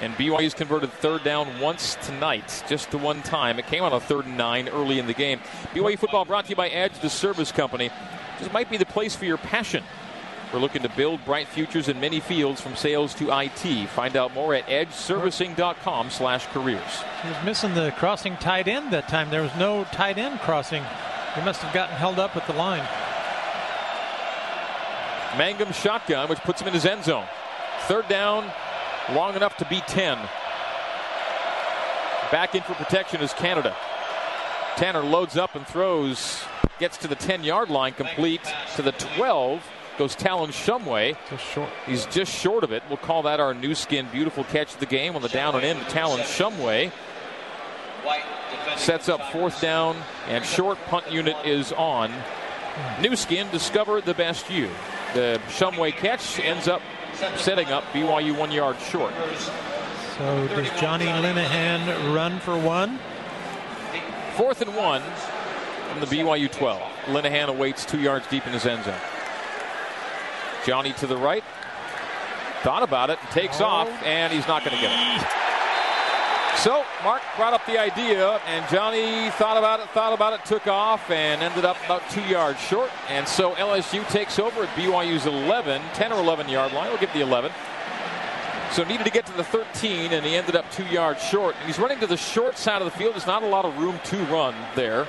And 0.01 0.13
BYU's 0.15 0.53
converted 0.53 0.91
third 0.91 1.24
down 1.24 1.60
once 1.60 1.98
tonight, 2.03 2.63
just 2.70 2.91
the 2.91 2.98
one 2.98 3.22
time. 3.22 3.60
It 3.60 3.68
came 3.68 3.84
on 3.84 3.91
a 3.91 4.00
third 4.00 4.25
and 4.25 4.38
nine 4.38 4.70
early 4.70 5.00
in 5.00 5.08
the 5.08 5.13
game. 5.13 5.39
BYU 5.74 5.98
football 5.98 6.24
brought 6.24 6.46
to 6.46 6.50
you 6.51 6.56
by 6.56 6.70
Edge, 6.70 7.00
the 7.00 7.10
service 7.10 7.51
company. 7.51 7.89
This 8.39 8.51
might 8.53 8.70
be 8.70 8.77
the 8.77 8.86
place 8.86 9.15
for 9.15 9.25
your 9.25 9.38
passion. 9.38 9.84
We're 10.51 10.60
looking 10.60 10.82
to 10.82 10.89
build 10.89 11.24
bright 11.25 11.48
futures 11.48 11.89
in 11.89 12.00
many 12.00 12.20
fields 12.20 12.60
from 12.60 12.75
sales 12.75 13.13
to 13.15 13.29
IT. 13.39 13.88
Find 13.89 14.18
out 14.18 14.34
more 14.34 14.56
at 14.56 14.65
edgeservicing.com 14.65 16.10
slash 16.10 16.48
careers. 16.48 17.03
He 17.22 17.29
was 17.29 17.38
missing 17.46 17.75
the 17.75 17.94
crossing 17.98 18.36
tight 18.38 18.68
end 18.68 18.91
that 18.91 19.08
time. 19.08 19.29
There 19.29 19.44
was 19.44 19.56
no 19.60 19.84
tight 19.91 20.18
end 20.18 20.39
crossing. 20.39 20.84
He 21.36 21.41
must 21.41 21.62
have 21.62 21.72
gotten 21.72 21.96
held 21.96 22.18
up 22.18 22.36
at 22.36 22.48
the 22.48 22.53
line. 22.53 22.84
Mangum 25.38 25.72
shotgun, 25.72 26.27
which 26.27 26.39
puts 26.39 26.60
him 26.60 26.68
in 26.68 26.74
his 26.74 26.88
end 26.88 27.03
zone. 27.03 27.25
Third 27.82 28.08
down, 28.08 28.51
long 29.12 29.36
enough 29.36 29.56
to 29.58 29.65
be 29.65 29.82
10. 29.82 30.18
Back 32.32 32.56
in 32.56 32.63
for 32.63 32.74
protection 32.74 33.22
is 33.22 33.34
Canada. 33.34 33.75
Tanner 34.77 35.01
loads 35.01 35.38
up 35.38 35.56
and 35.56 35.68
throws, 35.68 36.44
gets 36.79 36.98
to 36.98 37.08
the 37.08 37.15
10 37.15 37.44
yard 37.44 37.70
line, 37.70 37.94
complete 37.94 38.41
to 38.75 38.82
the 38.82 38.94
12. 38.94 39.63
Goes 40.00 40.15
Talon 40.15 40.51
Shumway. 40.51 41.18
Just 41.29 41.44
short. 41.44 41.70
He's 41.86 42.06
just 42.06 42.34
short 42.34 42.63
of 42.63 42.72
it. 42.72 42.84
We'll 42.88 42.96
call 42.96 43.24
that 43.24 43.41
our 43.41 43.53
Nu 43.53 43.75
Skin 43.75 44.08
beautiful 44.13 44.46
catch 44.46 44.74
of 44.74 44.79
the 44.79 44.86
game 44.86 45.13
on 45.18 45.22
the 45.22 45.27
down 45.27 45.56
and 45.56 45.65
in. 45.65 45.77
Talon 45.88 46.22
Shumway 46.22 46.94
sets 48.77 49.10
up 49.10 49.22
fourth 49.34 49.60
down 49.60 49.98
and 50.29 50.46
short 50.46 50.77
punt 50.86 51.12
unit 51.12 51.36
is 51.46 51.74
on. 51.74 52.13
Nu 53.01 53.13
Skin, 53.18 53.51
discover 53.51 54.00
the 54.00 54.13
best 54.13 54.50
you. 54.50 54.70
The 55.13 55.41
Shumway 55.50 55.91
catch 55.91 56.39
ends 56.39 56.70
up 56.70 56.82
setting 57.36 57.68
up 57.68 57.84
BYU 57.91 58.38
one 58.38 58.53
yard 58.53 58.77
short. 58.79 59.13
So 60.18 60.48
does 60.48 60.70
Jonny 60.79 61.08
Linehan 61.08 62.15
run 62.15 62.39
for 62.39 62.58
one? 62.58 63.00
Fourth 64.38 64.62
and 64.62 64.74
one 64.77 65.01
from 65.89 66.00
the 66.00 66.06
BYU 66.06 66.50
12. 66.50 66.82
Linehan 67.08 67.50
awaits 67.50 67.84
two 67.84 68.00
yards 68.00 68.25
deep 68.27 68.48
in 68.48 68.53
his 68.53 68.65
end 68.65 68.86
zone. 68.86 68.96
Jonny 70.66 70.94
to 70.94 71.08
the 71.08 71.18
right. 71.18 71.44
Thought 72.63 72.84
about 72.84 73.10
it, 73.10 73.20
takes 73.32 73.62
oh. 73.62 73.66
off, 73.66 74.04
and 74.04 74.34
he's 74.34 74.48
not 74.48 74.63
going 74.63 74.75
to 74.75 74.82
get 74.82 74.92
it. 74.92 75.28
So 76.58 76.84
Mark 77.06 77.22
brought 77.38 77.54
up 77.54 77.66
the 77.66 77.80
idea, 77.80 78.32
and 78.46 78.70
Jonny 78.70 79.30
thought 79.32 79.56
about 79.56 79.80
it, 79.80 79.89
thought 79.92 80.12
about 80.12 80.34
it, 80.34 80.44
took 80.44 80.68
off, 80.68 81.10
and 81.10 81.42
ended 81.42 81.63
up 81.63 81.78
about 81.86 82.01
two 82.10 82.24
yards 82.24 82.60
short. 82.60 82.89
And 83.08 83.25
so 83.25 83.54
LSU 83.54 84.06
takes 84.10 84.39
over 84.39 84.63
at 84.63 84.70
BYU's 84.75 85.25
11, 85.25 85.82
10 85.94 86.12
or 86.12 86.20
11 86.20 86.50
yard 86.50 86.74
line. 86.74 86.89
We'll 86.89 87.00
give 87.00 87.13
the 87.13 87.22
11. 87.22 87.51
So 88.74 88.84
needed 88.84 89.06
to 89.06 89.10
get 89.10 89.25
to 89.28 89.32
the 89.34 89.44
13, 89.44 90.12
and 90.12 90.25
he 90.25 90.36
ended 90.36 90.58
up 90.58 90.70
two 90.70 90.84
yards 90.86 91.24
short. 91.24 91.56
He's 91.66 91.80
running 91.80 92.00
to 92.01 92.08
the 92.08 92.18
short 92.18 92.58
side 92.58 92.82
of 92.82 92.92
the 92.92 92.98
field. 92.98 93.13
There's 93.13 93.25
not 93.25 93.42
a 93.42 93.48
lot 93.48 93.63
of 93.63 93.78
room 93.78 93.98
to 94.06 94.18
run 94.25 94.54
there 94.75 95.08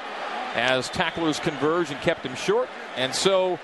as 0.54 0.88
tacklers 0.88 1.40
converge 1.40 1.90
and 1.90 2.00
kept 2.00 2.24
him 2.24 2.36
short. 2.36 2.68
And 2.96 3.12
so 3.12 3.58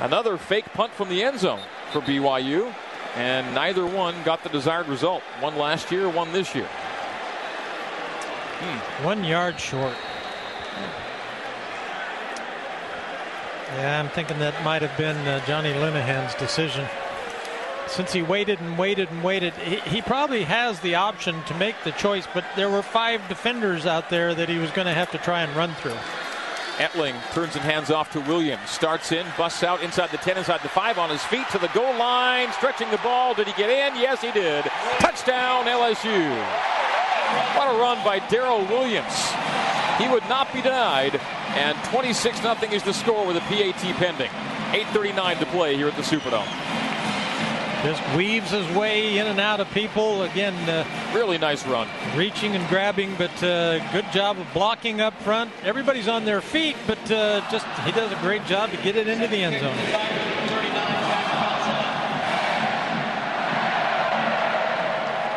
another 0.00 0.36
fake 0.36 0.66
punt 0.72 0.92
from 0.92 1.08
the 1.08 1.22
end 1.22 1.38
zone 1.38 1.60
for 1.92 2.00
BYU, 2.00 2.72
and 3.14 3.54
neither 3.54 3.86
one 3.86 4.14
got 4.24 4.42
the 4.42 4.48
desired 4.48 4.88
result. 4.88 5.22
One 5.40 5.56
last 5.56 5.90
year, 5.90 6.08
one 6.08 6.32
this 6.32 6.54
year. 6.54 6.68
Hmm. 8.58 9.04
One 9.04 9.24
yard 9.24 9.58
short. 9.58 9.94
Yeah, 13.74 14.00
I'm 14.00 14.08
thinking 14.10 14.38
that 14.38 14.62
might 14.64 14.82
have 14.82 14.96
been 14.96 15.16
uh, 15.28 15.44
Jonny 15.44 15.74
Linehan's 15.74 16.34
decision. 16.36 16.86
Since 17.88 18.12
he 18.12 18.22
waited 18.22 18.60
and 18.60 18.78
waited 18.78 19.10
and 19.10 19.22
waited, 19.22 19.54
he, 19.54 19.76
he, 19.80 20.02
probably 20.02 20.44
has 20.44 20.80
the 20.80 20.94
option 20.94 21.42
to 21.44 21.54
make 21.54 21.74
the 21.84 21.92
choice, 21.92 22.26
but 22.32 22.44
there 22.56 22.70
were 22.70 22.82
five 22.82 23.26
defenders 23.28 23.84
out 23.86 24.08
there 24.08 24.34
that 24.34 24.48
he 24.48 24.58
was 24.58 24.70
going 24.70 24.86
to 24.86 24.94
have 24.94 25.10
to 25.12 25.18
try 25.18 25.42
and 25.42 25.54
run 25.56 25.74
through. 25.74 25.96
Etling 26.76 27.14
turns 27.32 27.56
and 27.56 27.64
hands 27.64 27.90
off 27.90 28.12
to 28.12 28.20
Williams. 28.20 28.68
Starts 28.68 29.10
in, 29.10 29.26
busts 29.38 29.62
out 29.62 29.82
inside 29.82 30.10
the 30.10 30.18
10, 30.18 30.36
inside 30.36 30.60
the 30.62 30.68
5, 30.68 30.98
on 30.98 31.08
his 31.08 31.22
feet 31.24 31.48
to 31.50 31.58
the 31.58 31.68
goal 31.68 31.96
line, 31.96 32.52
stretching 32.52 32.90
the 32.90 32.98
ball. 32.98 33.34
Did 33.34 33.46
he 33.46 33.54
get 33.54 33.70
in? 33.70 33.98
Yes, 33.98 34.20
he 34.20 34.30
did. 34.30 34.64
Touchdown, 34.98 35.64
LSU. 35.64 36.36
What 37.56 37.74
a 37.74 37.78
run 37.78 38.04
by 38.04 38.18
Darrel 38.28 38.66
Williams. 38.66 39.32
He 39.98 40.06
would 40.08 40.28
not 40.28 40.52
be 40.52 40.60
denied, 40.60 41.18
and 41.54 41.76
26 41.84 42.42
0 42.42 42.54
is 42.70 42.82
the 42.82 42.92
score 42.92 43.26
with 43.26 43.36
a 43.36 43.40
PAT 43.40 43.80
pending. 43.96 44.30
8.39 44.72 45.38
to 45.38 45.46
play 45.46 45.76
here 45.76 45.88
at 45.88 45.96
the 45.96 46.02
Superdome. 46.02 46.75
Just 47.86 48.16
weaves 48.16 48.50
his 48.50 48.68
way 48.76 49.18
in 49.18 49.28
and 49.28 49.38
out 49.38 49.60
of 49.60 49.70
people. 49.70 50.22
Again, 50.22 50.54
uh, 50.68 50.84
really 51.14 51.38
nice 51.38 51.64
run. 51.68 51.86
Reaching 52.16 52.56
and 52.56 52.68
grabbing, 52.68 53.14
but 53.14 53.30
uh, 53.44 53.78
good 53.92 54.10
job 54.10 54.40
of 54.40 54.52
blocking 54.52 55.00
up 55.00 55.14
front. 55.22 55.52
Everybody's 55.62 56.08
on 56.08 56.24
their 56.24 56.40
feet, 56.40 56.74
but 56.88 56.98
uh, 57.12 57.48
just 57.48 57.64
he 57.84 57.92
does 57.92 58.10
a 58.10 58.16
great 58.16 58.44
job 58.46 58.72
to 58.72 58.76
get 58.78 58.96
it 58.96 59.06
into 59.06 59.28
the 59.28 59.36
end 59.36 59.60
zone. 59.60 59.76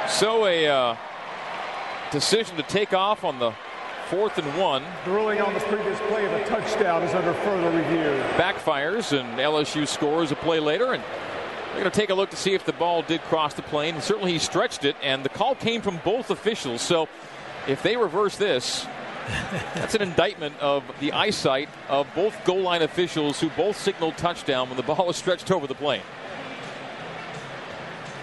So 0.10 0.48
a 0.48 0.66
uh, 0.66 0.98
decision 2.12 2.58
to 2.58 2.64
take 2.64 2.94
off 2.94 3.24
on 3.24 3.38
the 3.38 3.54
fourth 4.08 4.40
and 4.40 4.58
one. 4.58 4.84
The 5.06 5.12
ruling 5.12 5.40
on 5.40 5.54
the 5.54 5.60
previous 5.60 6.00
play 6.08 6.26
of 6.26 6.34
a 6.34 6.44
touchdown 6.48 7.04
is 7.04 7.14
under 7.14 7.32
further 7.32 7.70
review. 7.70 8.24
Backfires 8.38 9.16
and 9.16 9.38
LSU 9.38 9.88
scores 9.88 10.32
a 10.32 10.36
play 10.36 10.60
later 10.60 10.94
and 10.94 11.04
we're 11.70 11.82
going 11.82 11.92
to 11.92 12.00
take 12.00 12.10
a 12.10 12.16
look 12.16 12.32
to 12.32 12.36
see 12.36 12.54
if 12.54 12.66
the 12.66 12.74
ball 12.74 13.04
did 13.04 13.22
cross 13.22 13.54
the 13.54 13.62
plane. 13.62 13.96
And 13.96 14.04
certainly 14.04 14.34
he 14.34 14.40
stretched 14.40 14.86
it, 14.86 14.96
and 15.04 15.24
the 15.24 15.30
call 15.30 15.56
came 15.56 15.82
from 15.82 15.98
both 16.04 16.30
officials. 16.32 16.82
So 16.82 17.08
if 17.68 17.84
they 17.84 17.96
reverse 17.96 18.38
this, 18.38 18.88
that's 19.76 19.94
an 19.94 20.02
indictment 20.02 20.58
of 20.60 20.84
the 21.00 21.12
eyesight 21.12 21.70
of 21.88 22.08
both 22.16 22.44
goal 22.46 22.62
line 22.62 22.82
officials 22.82 23.40
who 23.40 23.50
both 23.52 23.78
signaled 23.78 24.18
touchdown 24.18 24.68
when 24.70 24.78
the 24.78 24.84
ball 24.84 25.06
was 25.06 25.18
stretched 25.18 25.52
over 25.52 25.68
the 25.68 25.76
plane. 25.76 26.02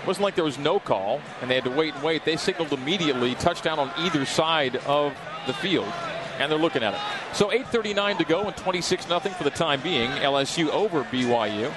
It 0.03 0.07
wasn't 0.07 0.25
like 0.25 0.35
there 0.35 0.45
was 0.45 0.59
no 0.59 0.79
call 0.79 1.21
and 1.41 1.51
they 1.51 1.55
had 1.55 1.65
to 1.65 1.71
wait 1.71 1.95
and 1.95 2.03
wait. 2.03 2.25
They 2.25 2.37
signaled 2.37 2.73
immediately 2.73 3.35
touchdown 3.37 3.79
on 3.79 3.93
either 3.99 4.25
side 4.25 4.77
of 4.87 5.17
the 5.47 5.53
field, 5.53 5.93
and 6.39 6.51
they're 6.51 6.59
looking 6.59 6.83
at 6.83 6.95
it. 6.95 7.01
So 7.37 7.51
8:39 7.51 8.19
to 8.19 8.25
go 8.25 8.43
and 8.45 8.57
26 8.57 9.07
0 9.07 9.21
for 9.21 9.45
the 9.45 9.51
time 9.51 9.81
being. 9.81 10.11
LSU 10.11 10.69
over 10.71 11.05
BYU. 11.05 11.73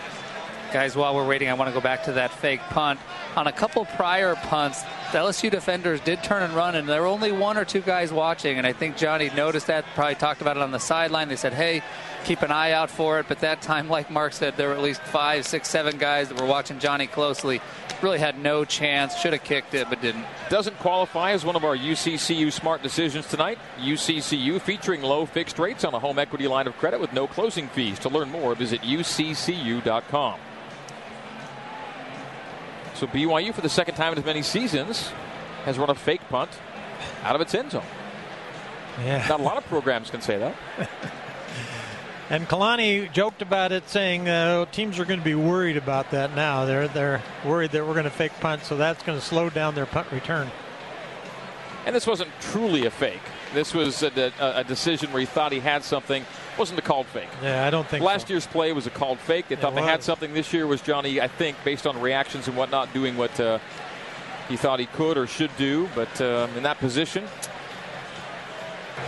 Guys, 0.71 0.95
while 0.95 1.15
we're 1.15 1.25
waiting, 1.25 1.49
I 1.49 1.53
want 1.53 1.69
to 1.69 1.73
go 1.73 1.81
back 1.81 2.03
to 2.03 2.13
that 2.13 2.31
fake 2.31 2.59
punt. 2.69 2.99
On 3.35 3.47
a 3.47 3.51
couple 3.51 3.85
prior 3.85 4.35
punts, 4.35 4.83
the 5.11 5.17
LSU 5.17 5.49
defenders 5.49 5.99
did 6.01 6.23
turn 6.23 6.43
and 6.43 6.53
run, 6.53 6.75
and 6.75 6.87
there 6.87 7.01
were 7.01 7.07
only 7.07 7.31
one 7.31 7.57
or 7.57 7.65
two 7.65 7.81
guys 7.81 8.13
watching. 8.13 8.59
And 8.59 8.67
I 8.67 8.73
think 8.73 8.95
Jonny 8.95 9.31
noticed 9.31 9.67
that, 9.67 9.83
probably 9.95 10.13
talked 10.13 10.41
about 10.41 10.57
it 10.57 10.63
on 10.63 10.69
the 10.69 10.79
sideline. 10.79 11.27
They 11.27 11.35
said, 11.35 11.53
hey, 11.53 11.81
keep 12.23 12.43
an 12.43 12.51
eye 12.51 12.73
out 12.73 12.91
for 12.91 13.19
it. 13.19 13.25
But 13.27 13.39
that 13.39 13.63
time, 13.63 13.89
like 13.97 14.11
Mark 14.11 14.33
said, 14.33 14.57
there 14.57 14.67
were 14.67 14.75
at 14.75 14.81
least 14.81 15.01
five, 15.01 15.47
six, 15.47 15.67
seven 15.67 15.97
guys 15.97 16.29
that 16.29 16.39
were 16.39 16.47
watching 16.47 16.77
Jonny 16.77 17.07
closely. 17.07 17.61
Really 18.03 18.19
had 18.19 18.37
no 18.37 18.63
chance. 18.63 19.17
Should 19.17 19.33
have 19.33 19.43
kicked 19.43 19.73
it, 19.73 19.89
but 19.89 20.01
didn't. 20.01 20.25
Doesn't 20.49 20.77
qualify 20.77 21.31
as 21.31 21.43
one 21.43 21.55
of 21.55 21.65
our 21.65 21.75
UCCU 21.75 22.51
smart 22.53 22.83
decisions 22.83 23.27
tonight. 23.27 23.57
UCCU 23.79 24.61
featuring 24.61 25.01
low 25.01 25.25
fixed 25.25 25.57
rates 25.57 25.83
on 25.83 25.93
a 25.95 25.99
home 25.99 26.19
equity 26.19 26.47
line 26.47 26.67
of 26.67 26.77
credit 26.77 26.99
with 26.99 27.11
no 27.11 27.27
closing 27.27 27.67
fees. 27.69 27.99
To 27.99 28.09
learn 28.09 28.29
more, 28.29 28.53
visit 28.55 28.81
uccu.com. 28.81 30.39
So 32.99 33.07
BYU, 33.07 33.53
for 33.53 33.61
the 33.61 33.69
second 33.69 33.95
time 33.95 34.11
in 34.11 34.19
as 34.19 34.25
many 34.25 34.41
seasons, 34.41 35.07
has 35.63 35.77
run 35.77 35.89
a 35.89 35.95
fake 35.95 36.19
punt 36.27 36.49
out 37.23 37.33
of 37.33 37.39
its 37.39 37.55
end 37.55 37.71
zone. 37.71 37.85
Yeah. 38.99 39.25
Not 39.29 39.39
a 39.39 39.43
lot 39.43 39.55
of 39.55 39.65
programs 39.67 40.09
can 40.09 40.19
say 40.19 40.37
that. 40.37 40.53
and 42.29 42.45
Kalani 42.49 43.09
joked 43.13 43.41
about 43.41 43.71
it, 43.71 43.87
saying 43.87 44.27
uh, 44.27 44.65
teams 44.65 44.99
are 44.99 45.05
going 45.05 45.21
to 45.21 45.23
be 45.23 45.33
worried 45.33 45.77
about 45.77 46.11
that 46.11 46.35
now. 46.35 46.65
They're 46.65 46.89
they're 46.89 47.23
worried 47.45 47.71
that 47.71 47.87
we're 47.87 47.93
going 47.93 48.03
to 48.03 48.09
fake 48.09 48.33
punt, 48.41 48.65
so 48.65 48.75
that's 48.75 49.01
going 49.03 49.17
to 49.17 49.23
slow 49.23 49.49
down 49.49 49.75
their 49.75 49.85
punt 49.85 50.11
return. 50.11 50.51
And 51.85 51.95
this 51.95 52.05
wasn't 52.05 52.31
truly 52.41 52.85
a 52.85 52.91
fake. 52.91 53.21
This 53.53 53.73
was 53.73 54.03
a, 54.03 54.33
a, 54.41 54.59
a 54.59 54.63
decision 54.65 55.13
where 55.13 55.21
he 55.21 55.25
thought 55.25 55.53
he 55.53 55.61
had 55.61 55.85
something. 55.85 56.25
Wasn't 56.59 56.77
a 56.77 56.81
called 56.81 57.07
fake. 57.07 57.29
Yeah, 57.41 57.65
I 57.65 57.69
don't 57.69 57.87
think 57.87 58.03
last 58.03 58.27
so. 58.27 58.33
year's 58.33 58.45
play 58.45 58.73
was 58.73 58.85
a 58.85 58.89
called 58.89 59.17
fake. 59.19 59.47
They 59.47 59.55
thought 59.55 59.75
they 59.75 59.81
had 59.81 60.03
something. 60.03 60.33
This 60.33 60.51
year 60.51 60.67
was 60.67 60.81
Jonny, 60.81 61.21
I 61.21 61.29
think, 61.29 61.55
based 61.63 61.87
on 61.87 61.99
reactions 62.01 62.49
and 62.49 62.57
whatnot, 62.57 62.93
doing 62.93 63.15
what 63.15 63.39
uh, 63.39 63.59
he 64.49 64.57
thought 64.57 64.79
he 64.79 64.85
could 64.87 65.17
or 65.17 65.25
should 65.25 65.55
do, 65.57 65.87
but 65.95 66.19
uh, 66.19 66.47
in 66.57 66.63
that 66.63 66.77
position, 66.79 67.23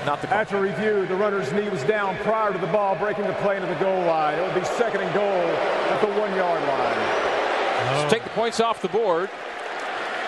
not 0.06 0.22
the 0.22 0.28
call. 0.28 0.38
After 0.38 0.62
review, 0.62 1.06
the 1.08 1.16
runner's 1.16 1.52
knee 1.52 1.68
was 1.68 1.84
down 1.84 2.16
prior 2.20 2.54
to 2.54 2.58
the 2.58 2.68
ball 2.68 2.96
breaking 2.96 3.28
the 3.28 3.34
plane 3.34 3.62
of 3.62 3.70
the 3.70 3.76
goal 3.84 4.06
line. 4.06 4.40
It 4.40 4.44
would 4.44 4.56
be 4.56 4.64
second 4.64 5.02
and 5.02 5.14
goal 5.14 5.24
at 5.24 6.00
the 6.00 6.08
one-yard 6.08 6.62
line. 6.64 8.02
So 8.04 8.10
take 8.10 8.24
the 8.24 8.30
points 8.30 8.62
off 8.62 8.82
the 8.82 8.88
board. 8.88 9.30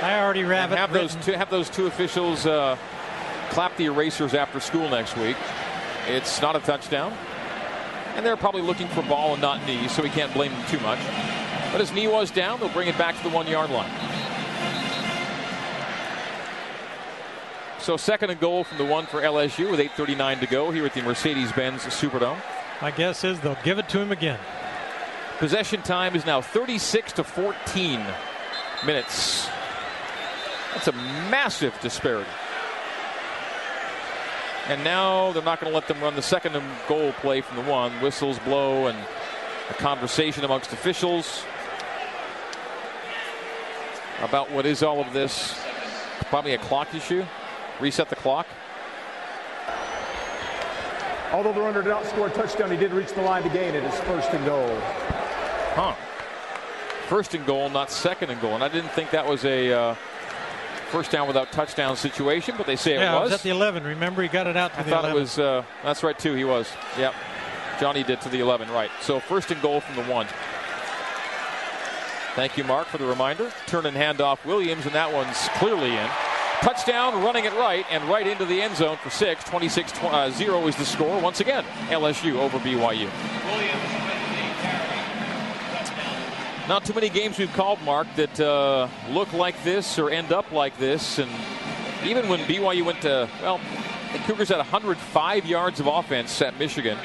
I 0.02 0.20
already 0.20 0.42
have 0.42 0.72
and 0.72 0.74
it 0.74 0.78
have 0.78 0.92
those 0.92 1.16
two 1.16 1.32
have 1.32 1.50
those 1.50 1.70
two 1.70 1.88
officials 1.88 2.46
uh, 2.46 2.78
clap 3.52 3.78
the 3.78 3.86
erasers 3.86 4.34
after 4.34 4.60
school 4.60 4.90
next 4.90 5.16
week. 5.18 5.38
It's 6.08 6.42
not 6.42 6.56
a 6.56 6.60
touchdown, 6.60 7.14
and 8.16 8.26
they're 8.26 8.36
probably 8.36 8.62
looking 8.62 8.88
for 8.90 9.02
ball 9.04 9.34
and 9.34 9.42
not 9.42 9.66
knee, 9.66 9.88
so 9.88 10.04
we 10.04 10.10
can't 10.10 10.34
blame 10.34 10.52
them 10.52 10.66
too 10.68 10.80
much. 10.80 11.00
But 11.72 11.80
his 11.80 11.92
knee 11.92 12.08
was 12.08 12.30
down. 12.30 12.60
They'll 12.60 12.70
bring 12.70 12.88
it 12.88 12.98
back 12.98 13.16
to 13.18 13.24
the 13.24 13.30
one 13.30 13.48
yard 13.48 13.70
line. 13.70 13.92
So 17.80 17.98
second 17.98 18.30
and 18.30 18.40
goal 18.40 18.64
from 18.64 18.78
the 18.78 18.86
one 18.86 19.06
for 19.06 19.22
LSU 19.22 19.70
with 19.72 19.80
8:39 19.80 20.40
to 20.40 20.48
go 20.48 20.72
here 20.72 20.86
at 20.86 20.94
the 20.94 21.02
Mercedes-Benz 21.02 21.84
Superdome. 21.84 22.38
My 22.82 22.92
guess 22.92 23.24
is 23.24 23.40
they'll 23.40 23.58
give 23.64 23.80
it 23.80 23.90
to 23.90 24.00
him 24.00 24.12
again. 24.12 24.40
Possession 25.38 25.82
time 25.82 26.16
is 26.16 26.26
now 26.26 26.42
36 26.42 27.14
to 27.14 27.24
14 27.24 28.06
minutes. 28.86 29.48
That's 30.74 30.88
a 30.88 30.92
massive 30.92 31.78
disparity. 31.82 32.30
And 34.68 34.84
now 34.84 35.32
they're 35.34 35.44
not 35.44 35.60
going 35.60 35.72
to 35.72 35.76
let 35.76 35.88
them 35.88 36.00
run 36.02 36.16
the 36.16 36.22
second 36.22 36.56
and 36.56 36.66
goal 36.88 37.12
play 37.14 37.42
from 37.42 37.58
the 37.58 37.70
one. 37.70 37.92
Whistles 38.00 38.40
blow 38.40 38.88
and 38.88 38.98
a 39.70 39.74
conversation 39.74 40.46
amongst 40.46 40.72
officials 40.72 41.44
about 44.22 44.50
what 44.52 44.66
is 44.66 44.82
all 44.82 45.02
of 45.02 45.12
this. 45.12 45.60
Probably 46.30 46.54
a 46.54 46.58
clock 46.58 46.96
issue. 46.96 47.26
Reset 47.82 48.10
the 48.10 48.16
clock. 48.16 48.48
Although 51.34 51.54
the 51.54 51.62
runner 51.62 51.82
did 51.82 51.90
not 51.90 52.06
score 52.06 52.28
a 52.28 52.32
touchdown, 52.32 52.72
he 52.72 52.78
did 52.78 52.94
reach 52.94 53.12
the 53.14 53.22
line 53.22 53.44
to 53.44 53.50
gain 53.50 53.76
it. 53.76 53.84
It's 53.84 54.00
first 54.02 54.30
and 54.30 54.46
goal. 54.46 54.80
Huh. 55.74 55.94
First 57.08 57.34
and 57.34 57.46
goal, 57.46 57.70
not 57.70 57.92
second 57.92 58.30
and 58.30 58.40
goal. 58.40 58.56
And 58.56 58.64
I 58.64 58.70
didn't 58.70 58.92
think 58.92 59.10
that 59.12 59.28
was 59.28 59.44
a 59.44 59.74
uh, 59.74 59.96
first 60.94 61.10
down 61.10 61.26
without 61.26 61.52
touchdown 61.52 61.98
situation, 61.98 62.54
but 62.56 62.68
they 62.68 62.76
say 62.76 62.94
yeah, 62.94 63.16
it 63.16 63.18
it 63.18 63.22
was. 63.22 63.32
was 63.32 63.40
at 63.40 63.44
the 63.44 63.50
11. 63.50 63.84
Remember, 63.84 64.22
he 64.22 64.28
got 64.28 64.46
it 64.46 64.56
out 64.56 64.72
to 64.74 64.80
I 64.80 64.84
the 64.84 64.92
thought 64.92 65.06
11. 65.06 65.18
it 65.18 65.20
was. 65.20 65.40
Uh, 65.40 65.64
that's 65.84 66.04
right 66.04 66.18
too. 66.18 66.36
He 66.36 66.44
was. 66.44 66.72
Yep. 67.00 67.16
Jonny 67.80 68.04
did 68.04 68.22
to 68.22 68.30
the 68.30 68.40
11. 68.40 68.70
Right. 68.70 68.92
So 69.02 69.20
first 69.20 69.50
and 69.50 69.60
goal 69.60 69.82
from 69.82 69.96
the 69.96 70.04
one. 70.04 70.28
Thank 72.36 72.58
you, 72.58 72.64
Mark, 72.64 72.88
for 72.88 73.00
the 73.00 73.06
reminder. 73.08 73.52
Turn 73.66 73.88
and 73.88 73.98
hand 73.98 74.22
off 74.22 74.46
Williams, 74.46 74.86
and 74.86 74.94
that 74.94 75.12
one's 75.12 75.38
clearly 75.56 75.96
in. 75.96 76.10
Touchdown, 76.62 77.24
running 77.24 77.46
it 77.46 77.54
right, 77.54 77.86
and 77.90 78.04
right 78.06 78.26
into 78.28 78.46
the 78.46 78.62
end 78.62 78.76
zone 78.76 78.98
for 78.98 79.10
six. 79.10 79.44
26 79.46 79.92
uh, 80.04 80.30
0 80.30 80.68
is 80.68 80.76
the 80.76 80.86
score. 80.86 81.20
Once 81.20 81.40
again, 81.40 81.66
LSU 81.90 82.36
over 82.36 82.60
BYU. 82.60 83.10
Not 86.68 86.86
too 86.86 86.94
many 86.94 87.10
games 87.10 87.38
we've 87.38 87.52
called, 87.52 87.82
Mark, 87.82 88.08
that 88.16 88.40
uh, 88.40 88.88
look 89.10 89.34
like 89.34 89.62
this 89.66 90.00
or 90.00 90.10
end 90.10 90.32
up 90.32 90.50
like 90.54 90.78
this. 90.78 91.20
And 91.20 91.30
even 92.06 92.30
when 92.30 92.40
BYU 92.42 92.86
went 92.86 93.02
to, 93.02 93.30
well, 93.42 93.60
the 94.14 94.20
Cougars 94.20 94.48
had 94.48 94.58
105 94.58 95.46
yards 95.46 95.82
of 95.82 95.88
offense 95.88 96.42
at 96.42 96.58
Michigan. 96.58 96.98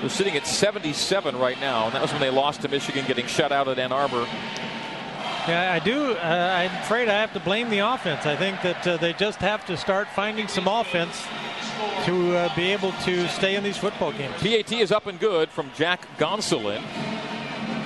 They're 0.00 0.08
sitting 0.08 0.36
at 0.36 0.44
77 0.44 1.36
right 1.36 1.60
now, 1.60 1.86
and 1.86 1.94
that 1.94 2.02
was 2.02 2.10
when 2.10 2.20
they 2.20 2.30
lost 2.30 2.62
to 2.62 2.68
Michigan, 2.68 3.04
getting 3.06 3.26
shut 3.26 3.52
out 3.52 3.68
at 3.68 3.78
Ann 3.78 3.92
Arbor. 3.92 4.26
Yeah, 5.46 5.70
I 5.72 5.78
do. 5.78 6.14
Uh, 6.14 6.18
I'm 6.18 6.82
afraid 6.82 7.08
I 7.08 7.20
have 7.20 7.32
to 7.34 7.40
blame 7.40 7.70
the 7.70 7.78
offense. 7.78 8.26
I 8.26 8.34
think 8.34 8.60
that 8.62 8.86
uh, 8.86 8.96
they 8.96 9.12
just 9.12 9.38
have 9.38 9.64
to 9.66 9.76
start 9.76 10.08
finding 10.08 10.48
some 10.48 10.66
offense 10.66 11.22
to 12.06 12.36
uh, 12.36 12.56
be 12.56 12.72
able 12.72 12.92
to 13.04 13.28
stay 13.28 13.54
in 13.54 13.62
these 13.62 13.76
football 13.76 14.10
games. 14.12 14.34
PAT 14.42 14.72
is 14.72 14.90
up 14.90 15.06
and 15.06 15.20
good 15.20 15.48
from 15.50 15.70
Jack 15.76 16.06
Gonsoulin. 16.18 16.82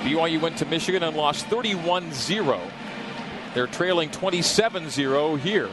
BYU 0.05 0.39
went 0.39 0.57
to 0.57 0.65
Michigan 0.65 1.01
and 1.03 1.17
lost 1.17 1.47
31 1.47 2.11
0. 2.13 2.61
They're 3.55 3.67
trailing 3.67 4.11
27 4.11 4.89
0 4.89 5.35
here. 5.37 5.69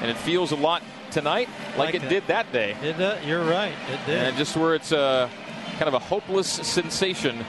And 0.00 0.10
it 0.10 0.16
feels 0.16 0.52
a 0.52 0.56
lot 0.56 0.82
tonight 1.10 1.48
like, 1.76 1.92
Like 1.92 1.94
it 1.96 2.04
it. 2.04 2.08
did 2.08 2.26
that 2.28 2.52
day. 2.52 2.76
It, 2.82 3.00
uh, 3.00 3.16
you're 3.24 3.42
right. 3.44 3.72
It 3.90 3.98
did. 4.06 4.18
And 4.18 4.36
just 4.36 4.56
where 4.56 4.74
it's 4.74 4.92
a 4.92 5.28
kind 5.72 5.88
of 5.88 5.94
a 5.94 5.98
hopeless 5.98 6.46
sensation. 6.48 7.44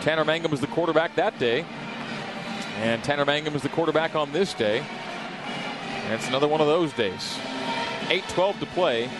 Tanner 0.00 0.24
Mangum 0.24 0.50
was 0.50 0.60
the 0.60 0.66
quarterback 0.68 1.14
that 1.16 1.38
day. 1.38 1.64
And 2.78 3.04
Tanner 3.04 3.24
Mangum 3.26 3.54
is 3.54 3.62
the 3.62 3.68
quarterback 3.68 4.14
on 4.16 4.32
this 4.32 4.54
day. 4.54 4.82
And 6.04 6.14
it's 6.14 6.28
another 6.28 6.48
one 6.48 6.60
of 6.60 6.66
those 6.66 6.92
days. 6.94 7.38
8 8.08 8.24
12 8.28 8.60
to 8.60 8.66
play. 8.66 9.10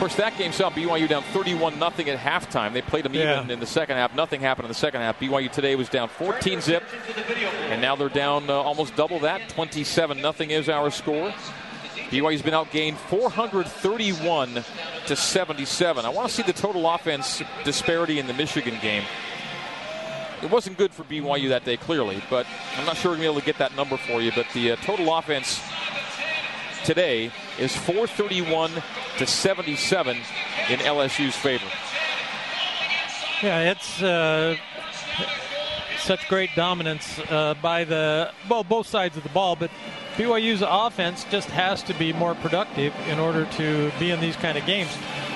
Of 0.00 0.04
course, 0.08 0.16
that 0.16 0.38
game 0.38 0.50
saw 0.50 0.70
BYU 0.70 1.06
down 1.06 1.22
31 1.24 1.74
0 1.74 1.84
at 1.84 2.18
halftime. 2.18 2.72
They 2.72 2.80
played 2.80 3.04
them 3.04 3.12
Yeah. 3.12 3.36
even 3.40 3.50
in 3.50 3.60
the 3.60 3.66
second 3.66 3.98
half. 3.98 4.14
Nothing 4.14 4.40
happened 4.40 4.64
in 4.64 4.68
the 4.70 4.74
second 4.74 5.02
half. 5.02 5.20
BYU 5.20 5.52
today 5.52 5.76
was 5.76 5.90
down 5.90 6.08
14 6.08 6.62
zip. 6.62 6.82
And 7.68 7.82
now 7.82 7.96
they're 7.96 8.08
down 8.08 8.48
uh, 8.48 8.54
almost 8.54 8.96
double 8.96 9.18
that. 9.18 9.50
27 9.50 10.22
nothing 10.22 10.52
is 10.52 10.70
our 10.70 10.90
score. 10.90 11.34
BYU's 12.08 12.40
been 12.40 12.54
outgained 12.54 12.96
431 12.96 14.64
to 15.06 15.14
77. 15.14 16.06
I 16.06 16.08
want 16.08 16.28
to 16.30 16.34
see 16.34 16.44
the 16.44 16.54
total 16.54 16.88
offense 16.88 17.42
disparity 17.64 18.18
in 18.18 18.26
the 18.26 18.32
Michigan 18.32 18.78
game. 18.80 19.02
It 20.42 20.50
wasn't 20.50 20.78
good 20.78 20.92
for 20.92 21.04
BYU 21.04 21.50
that 21.50 21.66
day, 21.66 21.76
clearly, 21.76 22.22
but 22.30 22.46
I'm 22.78 22.86
not 22.86 22.96
sure 22.96 23.10
we're 23.10 23.18
going 23.18 23.26
to 23.26 23.32
be 23.32 23.32
able 23.32 23.40
to 23.40 23.44
get 23.46 23.58
that 23.58 23.76
number 23.76 23.98
for 23.98 24.22
you. 24.22 24.32
But 24.34 24.46
the 24.54 24.70
uh, 24.72 24.76
total 24.76 25.14
offense 25.14 25.60
today 26.86 27.30
is 27.60 27.76
431 27.76 28.70
to 29.18 29.26
77 29.26 30.16
in 30.16 30.78
LSU's 30.80 31.36
favor. 31.36 31.66
Yeah, 33.42 33.70
it's 33.70 34.02
uh, 34.02 34.56
such 35.98 36.26
great 36.28 36.50
dominance 36.56 37.18
uh, 37.30 37.54
by 37.62 37.84
the 37.84 38.32
well 38.48 38.64
both 38.64 38.86
sides 38.86 39.16
of 39.16 39.22
the 39.22 39.28
ball, 39.28 39.56
but 39.56 39.70
BYU's 40.16 40.62
offense 40.66 41.24
just 41.30 41.48
has 41.50 41.82
to 41.84 41.94
be 41.94 42.12
more 42.12 42.34
productive 42.34 42.94
in 43.08 43.18
order 43.18 43.44
to 43.52 43.92
be 43.98 44.10
in 44.10 44.20
these 44.20 44.36
kind 44.36 44.58
of 44.58 44.66
games. 44.66 44.90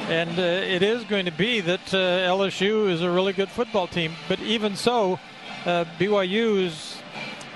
And 0.09 0.39
uh, 0.39 0.43
it 0.43 0.83
is 0.83 1.05
going 1.05 1.25
to 1.25 1.33
be 1.33 1.61
that 1.61 1.95
uh, 1.95 2.29
LSU 2.29 2.91
is 2.91 3.01
a 3.01 3.11
really 3.11 3.33
good 3.33 3.49
football 3.49 3.87
team, 3.87 4.13
but 4.29 4.41
even 4.41 4.77
so, 4.77 5.19
uh, 5.65 5.87
BYU 5.99 6.63
is 6.63 6.94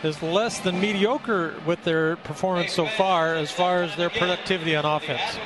is 0.03 0.23
less 0.23 0.61
than 0.61 0.81
mediocre 0.81 1.55
with 1.67 1.83
their 1.85 2.17
performance 2.17 2.73
so 2.73 2.87
far 2.87 3.35
as 3.35 3.51
far 3.51 3.83
as 3.83 3.95
their 3.97 4.11
productivity 4.11 4.77
on 4.77 4.85
offense. 4.85 5.39